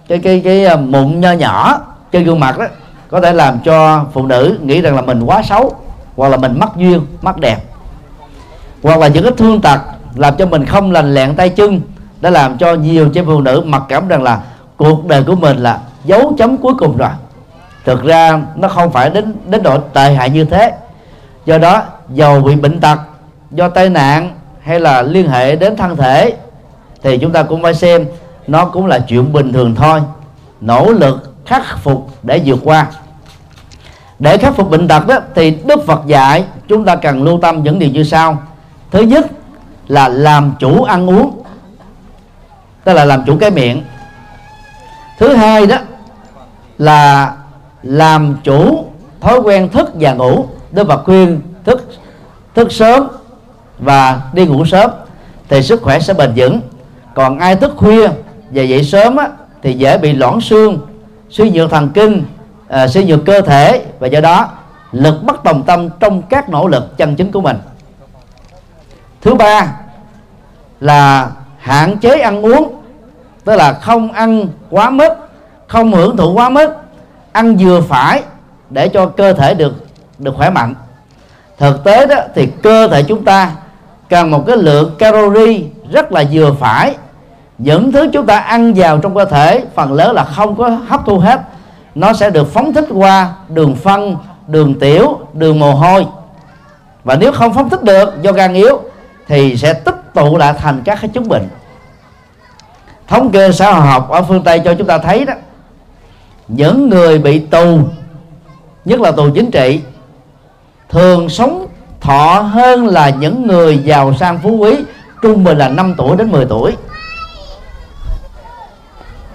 [0.08, 1.80] cái cái cái cái mụn nho nhỏ
[2.12, 2.66] trên gương mặt đó,
[3.08, 5.72] có thể làm cho phụ nữ nghĩ rằng là mình quá xấu,
[6.16, 7.58] hoặc là mình mất duyên mất đẹp.
[8.82, 9.80] Hoặc là những cái thương tật
[10.14, 11.80] làm cho mình không lành lẹn tay chân,
[12.20, 14.40] đã làm cho nhiều chị phụ nữ mặc cảm rằng là
[14.76, 17.10] cuộc đời của mình là dấu chấm cuối cùng rồi.
[17.84, 20.72] Thực ra nó không phải đến đến độ tệ hại như thế.
[21.46, 22.98] Do đó, dầu bị bệnh tật,
[23.50, 24.30] do tai nạn,
[24.62, 26.32] hay là liên hệ đến thân thể,
[27.02, 28.06] thì chúng ta cũng phải xem
[28.46, 30.00] nó cũng là chuyện bình thường thôi.
[30.60, 32.86] Nỗ lực khắc phục để vượt qua.
[34.18, 37.62] Để khắc phục bệnh tật đó thì đức phật dạy chúng ta cần lưu tâm
[37.62, 38.42] những điều như sau.
[38.90, 39.26] Thứ nhất
[39.88, 41.42] là làm chủ ăn uống,
[42.84, 43.82] tức là làm chủ cái miệng.
[45.18, 45.76] Thứ hai đó
[46.78, 47.32] là
[47.82, 48.86] làm chủ
[49.20, 50.46] thói quen thức và ngủ.
[50.70, 51.90] Đức phật khuyên thức
[52.54, 53.08] thức sớm
[53.78, 54.90] và đi ngủ sớm
[55.48, 56.60] thì sức khỏe sẽ bền vững.
[57.14, 58.08] Còn ai thức khuya
[58.52, 59.28] và dậy sớm á,
[59.62, 60.78] thì dễ bị loãng xương
[61.30, 62.24] suy nhược thần kinh
[62.68, 64.48] à, suy nhược cơ thể và do đó
[64.92, 67.56] lực bất đồng tâm trong các nỗ lực chân chính của mình.
[69.20, 69.72] Thứ ba
[70.80, 72.82] là hạn chế ăn uống
[73.44, 75.12] tức là không ăn quá mức
[75.66, 76.68] không hưởng thụ quá mức
[77.32, 78.22] ăn vừa phải
[78.70, 79.74] để cho cơ thể được
[80.18, 80.74] được khỏe mạnh.
[81.58, 83.50] Thực tế đó thì cơ thể chúng ta
[84.08, 86.94] cần một cái lượng calorie rất là vừa phải
[87.62, 91.06] những thứ chúng ta ăn vào trong cơ thể, phần lớn là không có hấp
[91.06, 91.40] thu hết.
[91.94, 96.06] Nó sẽ được phóng thích qua đường phân, đường tiểu, đường mồ hôi.
[97.04, 98.80] Và nếu không phóng thích được do gan yếu,
[99.28, 101.48] thì sẽ tích tụ lại thành các cái chứng bệnh.
[103.08, 105.34] Thống kê xã hội học ở phương tây cho chúng ta thấy đó,
[106.48, 107.78] những người bị tù,
[108.84, 109.80] nhất là tù chính trị,
[110.88, 111.66] thường sống
[112.00, 114.76] thọ hơn là những người giàu sang phú quý,
[115.22, 116.76] trung bình là 5 tuổi đến 10 tuổi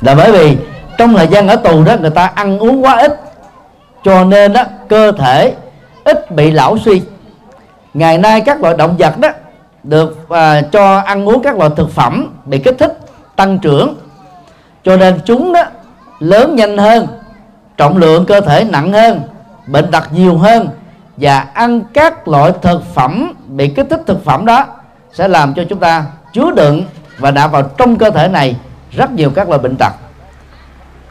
[0.01, 0.57] là bởi vì
[0.97, 3.19] trong thời gian ở tù đó người ta ăn uống quá ít
[4.03, 5.53] cho nên đó cơ thể
[6.03, 7.01] ít bị lão suy.
[7.93, 9.29] Ngày nay các loại động vật đó
[9.83, 12.99] được à, cho ăn uống các loại thực phẩm bị kích thích
[13.35, 13.95] tăng trưởng.
[14.83, 15.63] Cho nên chúng đó
[16.19, 17.07] lớn nhanh hơn
[17.77, 19.21] trọng lượng cơ thể nặng hơn
[19.67, 20.69] bệnh tật nhiều hơn
[21.17, 24.65] và ăn các loại thực phẩm bị kích thích thực phẩm đó
[25.13, 26.83] sẽ làm cho chúng ta chứa đựng
[27.17, 28.55] và đã vào trong cơ thể này
[28.91, 29.93] rất nhiều các loại bệnh tật.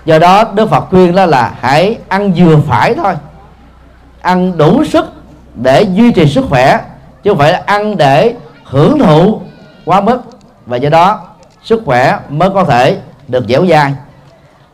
[0.04, 3.14] Do đó, đức phật khuyên đó là hãy ăn vừa phải thôi.
[4.20, 5.06] Ăn đủ sức
[5.54, 6.80] để duy trì sức khỏe,
[7.22, 9.40] chứ không phải là ăn để hưởng thụ
[9.84, 10.20] quá mức.
[10.66, 11.20] Và do đó,
[11.62, 12.98] sức khỏe mới có thể
[13.28, 13.94] được dẻo dai.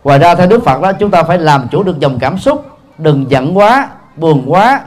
[0.04, 2.66] Ngoài ra, theo đức phật đó, chúng ta phải làm chủ được dòng cảm xúc.
[2.98, 4.80] Đừng giận quá, buồn quá,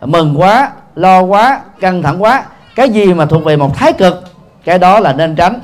[0.00, 2.44] mừng quá, lo quá, căng thẳng quá.
[2.76, 4.24] Cái gì mà thuộc về một thái cực,
[4.64, 5.58] cái đó là nên tránh.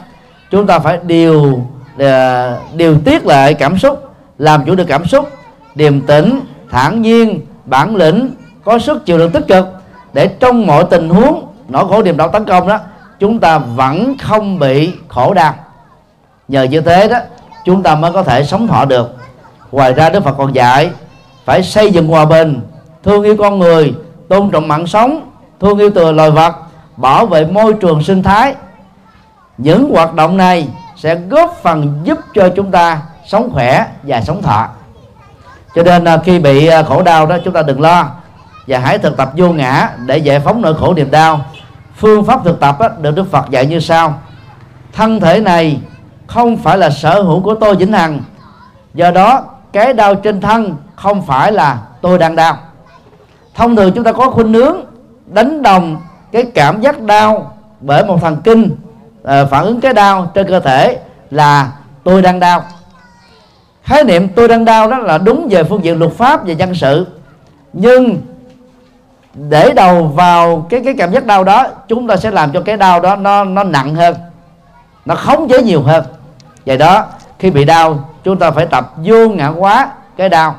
[0.51, 1.67] Chúng ta phải điều
[1.99, 5.29] Ờ, điều tiết lại cảm xúc, làm chủ được cảm xúc,
[5.75, 6.41] điềm tĩnh,
[6.71, 8.31] thản nhiên, bản lĩnh,
[8.65, 9.69] có sức chịu đựng tích cực,
[10.13, 12.79] để trong mọi tình huống nỗi khổ niềm đau tấn công đó,
[13.19, 15.55] chúng ta vẫn không bị khổ đau.
[16.49, 17.19] Nhờ như thế đó,
[17.65, 19.17] chúng ta mới có thể sống thọ được.
[19.73, 20.91] Ngoài ra đức phật còn dạy,
[21.45, 22.61] phải xây dựng hòa bình,
[23.05, 23.95] thương yêu con người,
[24.29, 25.31] tôn trọng mạng sống,
[25.61, 26.55] thương yêu từ loài vật,
[26.97, 28.55] bảo vệ môi trường sinh thái.
[29.59, 30.69] Những hoạt động này
[30.99, 34.69] sẽ góp phần giúp cho chúng ta sống khỏe và sống thọ.
[35.75, 38.11] Cho nên à, khi bị à, khổ đau đó, chúng ta đừng lo
[38.67, 41.41] và hãy thực tập vô ngã để giải phóng nỗi khổ niềm đau.
[41.97, 44.15] Phương pháp thực tập được đức phật dạy như sau.
[44.93, 45.81] Thân thể này
[46.27, 48.21] không phải là sở hữu của tôi vĩnh hằng.
[48.95, 52.57] Do đó, cái đau trên thân không phải là tôi đang đau.
[53.55, 54.77] Thông thường chúng ta có khuynh hướng
[55.27, 55.97] đánh đồng
[56.33, 58.77] cái cảm giác đau bởi một thần kinh
[59.29, 60.99] uh, phản ứng cái đau trên cơ thể
[61.31, 61.73] là
[62.05, 62.65] tôi đang đau.
[63.83, 66.75] Khái niệm tôi đang đau đó là đúng về phương diện luật pháp và dân
[66.75, 67.07] sự.
[67.73, 68.17] Nhưng
[69.35, 72.77] để đầu vào cái cái cảm giác đau đó chúng ta sẽ làm cho cái
[72.77, 74.15] đau đó nó nó nặng hơn
[75.05, 76.05] nó khống chế nhiều hơn.
[76.67, 77.07] Vậy đó
[77.39, 80.55] khi bị đau chúng ta phải tập vô ngã hóa cái đau.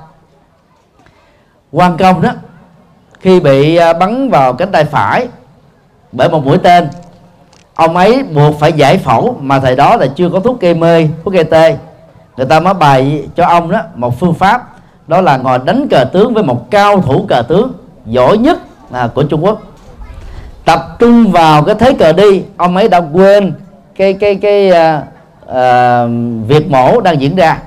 [1.72, 2.30] Quan công đó
[3.20, 5.28] khi bị ờ, bắn vào cánh tay phải
[6.11, 6.89] bởi một mũi tên
[7.80, 11.08] ông ấy buộc phải giải phẫu mà thời đó là chưa có thuốc gây mê
[11.24, 11.78] thuốc gây tê.
[12.38, 14.68] Người ta mới bày cho ông đó một phương pháp
[15.08, 17.74] đó là ngồi đánh cờ tướng với một cao thủ cờ tướng
[18.06, 18.58] giỏi nhất
[18.92, 19.62] à, của Trung Quốc.
[20.66, 23.54] Tập trung vào cái thế cờ đi ông ấy đã quên
[23.96, 25.04] cái cái cái uh,
[25.44, 26.10] uh,
[26.48, 27.58] việc mổ đang diễn ra.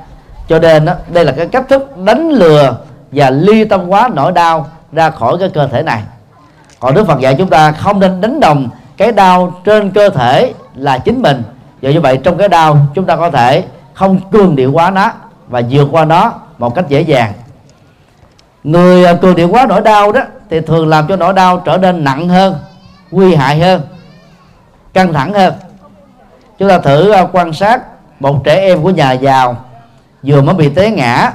[0.48, 2.76] Cho nên đó, đây là cái cách thức đánh lừa
[3.12, 6.02] và ly tâm hóa nỗi đau ra khỏi cái cơ thể này.
[6.80, 8.68] Còn Đức Phật dạy chúng ta không nên đánh đồng
[9.02, 11.42] cái đau trên cơ thể là chính mình.
[11.82, 15.10] Và như vậy trong cái đau, chúng ta có thể không cường điệu quá nó
[15.48, 17.32] và vượt qua nó một cách dễ dàng.
[18.64, 21.76] Người à, cường điệu quá nỗi đau đó thì thường làm cho nỗi đau trở
[21.76, 22.54] nên nặng hơn,
[23.10, 23.80] nguy hại hơn,
[24.92, 25.54] căng thẳng hơn.
[26.58, 27.82] Chúng ta thử à, quan sát
[28.20, 29.56] một trẻ em của nhà giàu
[30.22, 31.32] vừa mới bị té ngã.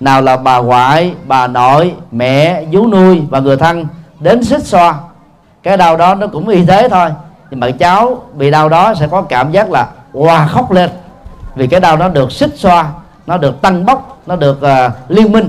[0.00, 3.86] Nào là bà ngoại, bà nội, mẹ, vú nuôi và người thân
[4.20, 4.94] đến xích xoa
[5.66, 7.08] cái đau đó nó cũng y thế thôi.
[7.50, 10.90] Nhưng mà cháu bị đau đó sẽ có cảm giác là hòa khóc lên.
[11.54, 12.92] Vì cái đau nó được xích xoa
[13.26, 15.48] nó được tăng bốc nó được uh, liên minh.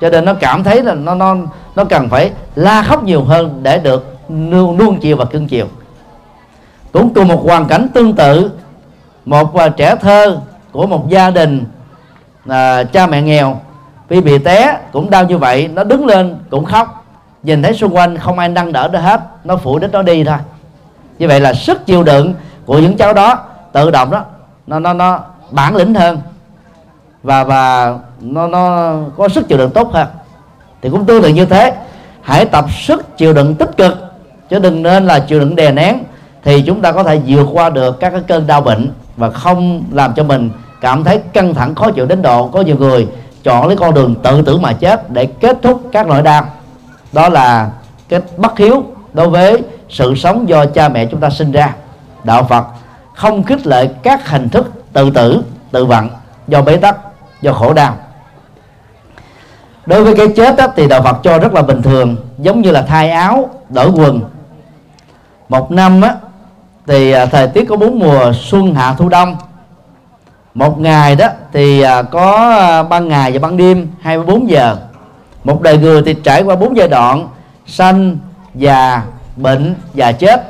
[0.00, 1.36] Cho nên nó cảm thấy là nó nó
[1.76, 5.66] nó cần phải la khóc nhiều hơn để được nuông, nuông chiều và cưng chiều.
[6.92, 8.50] Cũng cùng một hoàn cảnh tương tự
[9.24, 10.38] một uh, trẻ thơ
[10.72, 11.64] của một gia đình
[12.48, 12.52] uh,
[12.92, 13.60] cha mẹ nghèo
[14.08, 17.01] vì bị té cũng đau như vậy nó đứng lên cũng khóc
[17.42, 20.24] nhìn thấy xung quanh không ai nâng đỡ nó hết, nó phụ đích nó đi
[20.24, 20.38] thôi.
[21.18, 22.34] Như vậy là sức chịu đựng
[22.66, 23.38] của những cháu đó
[23.72, 24.24] tự động đó,
[24.66, 25.20] nó nó nó
[25.50, 26.18] bản lĩnh hơn.
[27.22, 30.06] Và và nó nó có sức chịu đựng tốt hơn.
[30.82, 31.74] Thì cũng tương tự như thế,
[32.22, 34.12] hãy tập sức chịu đựng tích cực,
[34.50, 35.98] chứ đừng nên là chịu đựng đè nén,
[36.44, 39.84] thì chúng ta có thể vượt qua được các cái cơn đau bệnh và không
[39.92, 43.08] làm cho mình cảm thấy căng thẳng, khó chịu đến độ, có nhiều người
[43.42, 46.46] chọn lấy con đường tự tử mà chết để kết thúc các nỗi đau
[47.12, 47.70] đó là
[48.08, 51.74] cái bất hiếu đối với sự sống do cha mẹ chúng ta sinh ra.
[52.24, 52.66] Đạo phật
[53.14, 56.08] không khích lệ các hình thức tự tử tự vận
[56.48, 56.96] do bế tắc
[57.40, 57.96] do khổ đau.
[59.86, 62.70] Đối với cái chết đó, thì đạo phật cho rất là bình thường giống như
[62.70, 64.20] là thay áo đổi quần.
[65.48, 66.14] Một năm á,
[66.86, 69.36] thì à, thời tiết có bốn mùa xuân hạ thu đông.
[70.54, 74.76] Một ngày đó thì à, có à, ban ngày và ban đêm 24 giờ
[75.44, 77.28] một đời người thì trải qua bốn giai đoạn
[77.66, 78.18] sanh
[78.54, 79.02] già
[79.36, 80.48] bệnh và chết.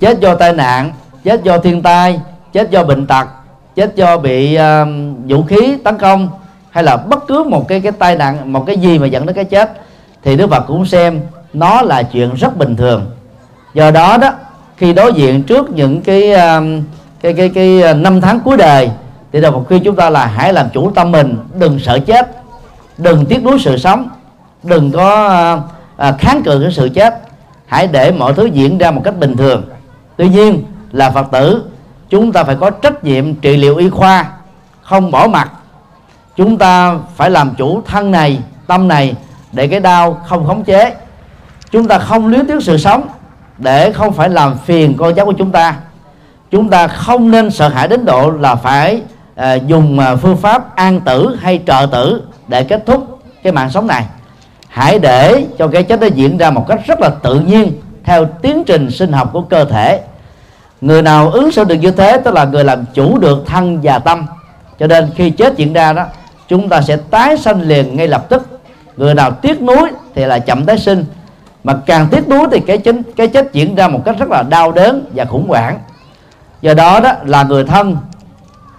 [0.00, 0.92] Chết do tai nạn
[1.24, 2.20] chết do thiên tai
[2.52, 3.28] chết do bệnh tật
[3.74, 4.88] chết do bị uh,
[5.28, 6.28] vũ khí tấn công
[6.70, 9.36] hay là bất cứ một cái cái tai nạn một cái gì mà dẫn đến
[9.36, 9.72] cái chết
[10.22, 11.20] thì Đức Phật cũng xem
[11.52, 13.10] nó là chuyện rất bình thường.
[13.74, 14.30] Do đó đó
[14.76, 16.64] khi đối diện trước những cái uh,
[17.20, 18.90] cái cái cái uh, năm tháng cuối đời
[19.32, 22.30] thì Đức Phật khuyên chúng ta là hãy làm chủ tâm mình đừng sợ chết
[22.98, 24.08] đừng tiếc nuối sự sống
[24.62, 25.58] đừng có à,
[25.96, 27.22] à, kháng cự cái sự chết.
[27.66, 29.64] Hãy để mọi thứ diễn ra một cách bình thường.
[30.16, 31.64] Tuy nhiên là phật tử
[32.08, 34.30] chúng ta phải có trách nhiệm trị liệu y khoa
[34.82, 35.50] không bỏ mặt
[36.36, 39.14] chúng ta phải làm chủ thân này tâm này
[39.52, 40.94] để cái đau không khống chế.
[41.70, 43.08] Chúng ta không luyến tiếc sự sống
[43.58, 45.76] để không phải làm phiền con cháu của chúng ta.
[46.50, 49.02] Chúng ta không nên sợ hãi đến độ là phải
[49.34, 53.70] à, dùng à, phương pháp an tử hay trợ tử để kết thúc cái mạng
[53.70, 54.04] sống này
[54.76, 57.72] hãy để cho cái chết nó diễn ra một cách rất là tự nhiên
[58.04, 60.00] theo tiến trình sinh học của cơ thể.
[60.80, 63.98] Người nào ứng xử được như thế tức là người làm chủ được thân và
[63.98, 64.26] tâm.
[64.78, 66.04] Cho nên khi chết diễn ra đó
[66.48, 68.60] chúng ta sẽ tái sanh liền ngay lập tức.
[68.96, 71.04] Người nào tiếc nuối thì là chậm tái sinh.
[71.64, 74.42] Mà càng tiếc nuối thì cái chính cái chết diễn ra một cách rất là
[74.42, 75.78] đau đớn và khủng hoảng.
[76.60, 77.96] Do đó đó là người thân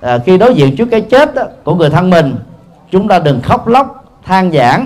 [0.02, 2.36] à, khi đối diện trước cái chết đó, của người thân mình
[2.92, 4.86] chúng ta đừng khóc lóc than giảng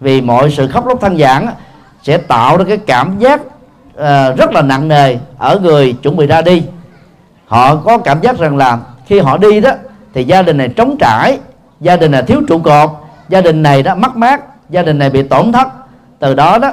[0.00, 1.48] vì mọi sự khóc lóc than giảng
[2.02, 6.26] sẽ tạo ra cái cảm giác uh, rất là nặng nề ở người chuẩn bị
[6.26, 6.62] ra đi.
[7.46, 9.70] Họ có cảm giác rằng là khi họ đi đó
[10.14, 11.38] thì gia đình này trống trải
[11.80, 12.90] gia đình này thiếu trụ cột
[13.28, 14.40] gia đình này đó mất mát
[14.70, 15.68] gia đình này bị tổn thất.
[16.18, 16.72] Từ đó đó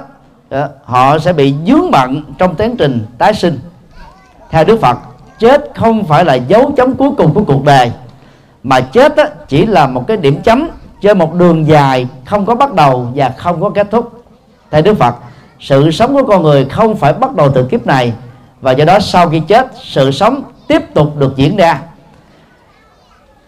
[0.55, 3.59] uh, họ sẽ bị dướng bận trong tiến trình tái sinh.
[4.49, 4.97] Theo đức phật
[5.39, 7.91] chết không phải là dấu chấm cuối cùng của cuộc đời
[8.63, 10.69] mà chết đó chỉ là một cái điểm chấm
[11.01, 14.23] trên một đường dài, không có bắt đầu và không có kết thúc.
[14.71, 15.15] Thầy đức phật,
[15.59, 18.13] sự sống của con người không phải bắt đầu từ kiếp này.
[18.61, 21.79] Và do đó sau khi chết, sự sống tiếp tục được diễn ra.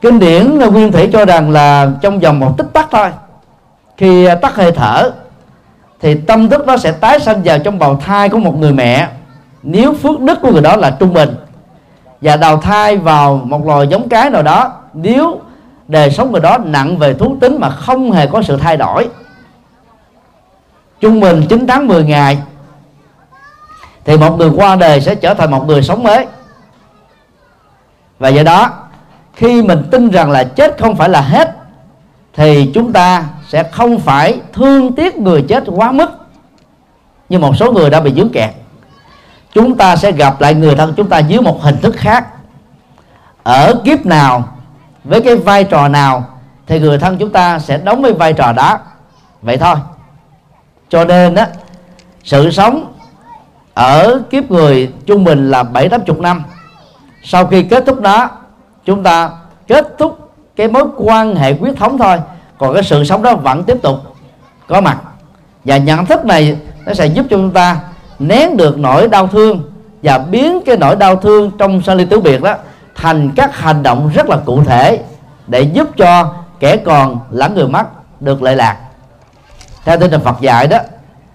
[0.02, 3.10] Kinh điển nguyên thủy cho rằng là trong vòng một tích tắc thôi.
[3.98, 5.12] Khi tắt hơi thở,
[6.02, 9.08] thì tâm thức nó sẽ tái sanh vào trong bào thai của một người mẹ.
[9.64, 11.36] Nếu phước đức của người đó là trung bình,
[12.22, 15.40] và đào thai vào một loài giống cái nào đó, nếu
[15.90, 19.10] đời sống người đó nặng về thú tính mà không hề có sự thay đổi.
[21.00, 22.38] Trung bình 9 tháng 10 ngày,
[24.06, 26.28] thì một người qua đời sẽ trở thành một người sống mới.
[28.20, 28.72] Và do đó,
[29.34, 31.58] khi mình tin rằng là chết không phải là hết,
[32.34, 36.12] thì chúng ta sẽ không phải thương tiếc người chết quá mức
[37.30, 38.50] như một số người đã bị dướng kẹt.
[39.54, 42.28] Chúng ta sẽ gặp lại người thân chúng ta dưới một hình thức khác.
[43.44, 44.59] Ở kiếp nào
[45.04, 46.26] với cái vai trò nào
[46.68, 48.78] thì người thân chúng ta sẽ đóng với vai trò đó.
[49.42, 49.76] Vậy thôi.
[50.90, 51.46] Cho nên đó
[52.24, 52.94] sự sống
[53.74, 56.44] ở kiếp người trung bình là bảy tám chục năm.
[57.24, 58.30] Sau khi kết thúc đó,
[58.86, 59.30] chúng ta
[59.68, 62.18] kết thúc cái mối quan hệ quyết thống thôi.
[62.58, 63.96] Còn cái sự sống đó vẫn tiếp tục
[64.68, 64.98] có mặt.
[65.66, 67.80] Và nhận thức này nó sẽ giúp cho chúng ta
[68.20, 69.72] nén được nỗi đau thương
[70.04, 72.56] và biến cái nỗi đau thương trong sanh ly tử biệt đó
[73.02, 75.04] thành các hành động rất là cụ thể
[75.48, 77.84] để giúp cho kẻ còn lẫn người mất
[78.22, 78.78] được lợi lạc.
[79.86, 80.78] Theo tinh thần Phật dạy đó,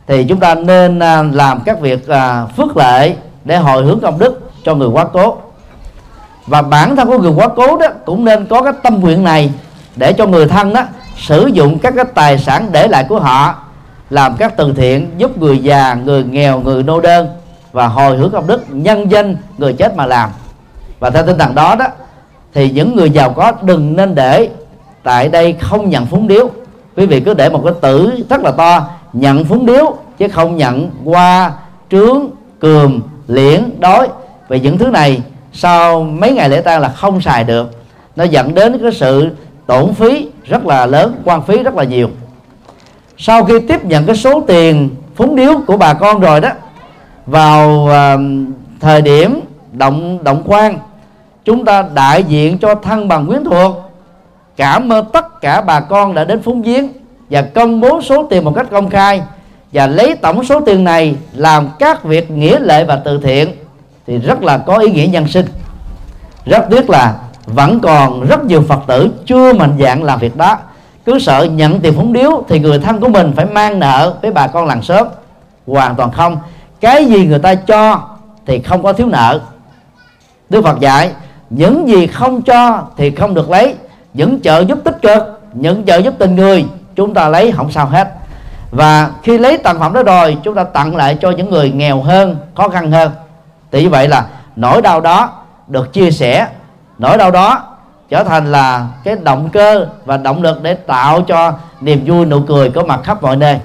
[0.07, 4.19] thì chúng ta nên à, làm các việc à, phước lệ để hồi hướng công
[4.19, 5.37] đức cho người quá cố.
[6.47, 9.53] Và bản thân của người quá cố đó cũng nên có cái tâm nguyện này
[9.97, 10.83] để cho người thân đó
[11.17, 13.55] sử dụng các cái tài sản để lại của họ,
[14.11, 17.29] làm các từ thiện giúp người già, người nghèo, người nô đơn
[17.73, 20.31] và hồi hướng công đức, nhân danh người chết mà làm
[21.05, 21.87] và theo tinh thần đó đó
[22.55, 24.49] thì những người giàu có đừng nên để
[25.03, 26.51] tại đây không nhận phúng điếu.
[26.97, 30.57] Quý vị cứ để một cái tử rất là to nhận phúng điếu chứ không
[30.57, 31.53] nhận qua
[31.91, 32.27] trướng
[32.61, 34.09] cườm liễn đói.
[34.49, 37.71] Vì những thứ này sau mấy ngày lễ tang là không xài được.
[38.17, 39.29] Nó dẫn đến cái sự
[39.67, 42.09] tổn phí rất là lớn quan phí rất là nhiều.
[43.19, 46.51] Sau khi tiếp nhận cái số tiền phúng điếu của bà con rồi đó
[47.27, 48.21] vào uh,
[48.81, 49.41] thời điểm
[49.73, 50.79] động động quan
[51.45, 53.77] chúng ta đại diện cho thân bằng quyến thuộc.
[54.57, 56.89] Cảm ơn tất cả bà con đã đến phúng viếng
[57.31, 59.23] và công bố số tiền một cách công khai
[59.73, 63.53] và lấy tổng số tiền này làm các việc nghĩa lệ và từ thiện
[64.07, 65.47] thì rất là có ý nghĩa nhân sinh.
[66.47, 67.15] Rất tiếc là
[67.47, 70.59] vẫn còn rất nhiều phật tử chưa mạnh dạng làm việc đó.
[71.05, 74.31] Cứ sợ nhận tiền phúng điếu thì người thân của mình phải mang nợ với
[74.33, 75.07] bà con làng sớm
[75.67, 76.39] hoàn toàn không.
[76.81, 78.09] Cái gì người ta cho
[78.47, 79.41] thì không có thiếu nợ.
[80.51, 81.11] Đức phật dạy
[81.51, 83.75] những gì không cho thì không được lấy.
[84.15, 86.65] Những trợ giúp tích cực, những trợ giúp tình người,
[86.97, 88.13] chúng ta lấy không sao hết.
[88.71, 92.03] Và khi lấy tặng phẩm đó rồi, chúng ta tặng lại cho những người nghèo
[92.03, 93.11] hơn, khó khăn hơn.
[93.73, 94.27] Thì như vậy là
[94.57, 95.33] nỗi đau đó
[95.69, 96.47] được chia sẻ.
[96.99, 97.63] Nỗi đau đó
[98.09, 102.41] trở thành là cái động cơ và động lực để tạo cho niềm vui nụ
[102.41, 103.59] cười có mặt khắp mọi nơi.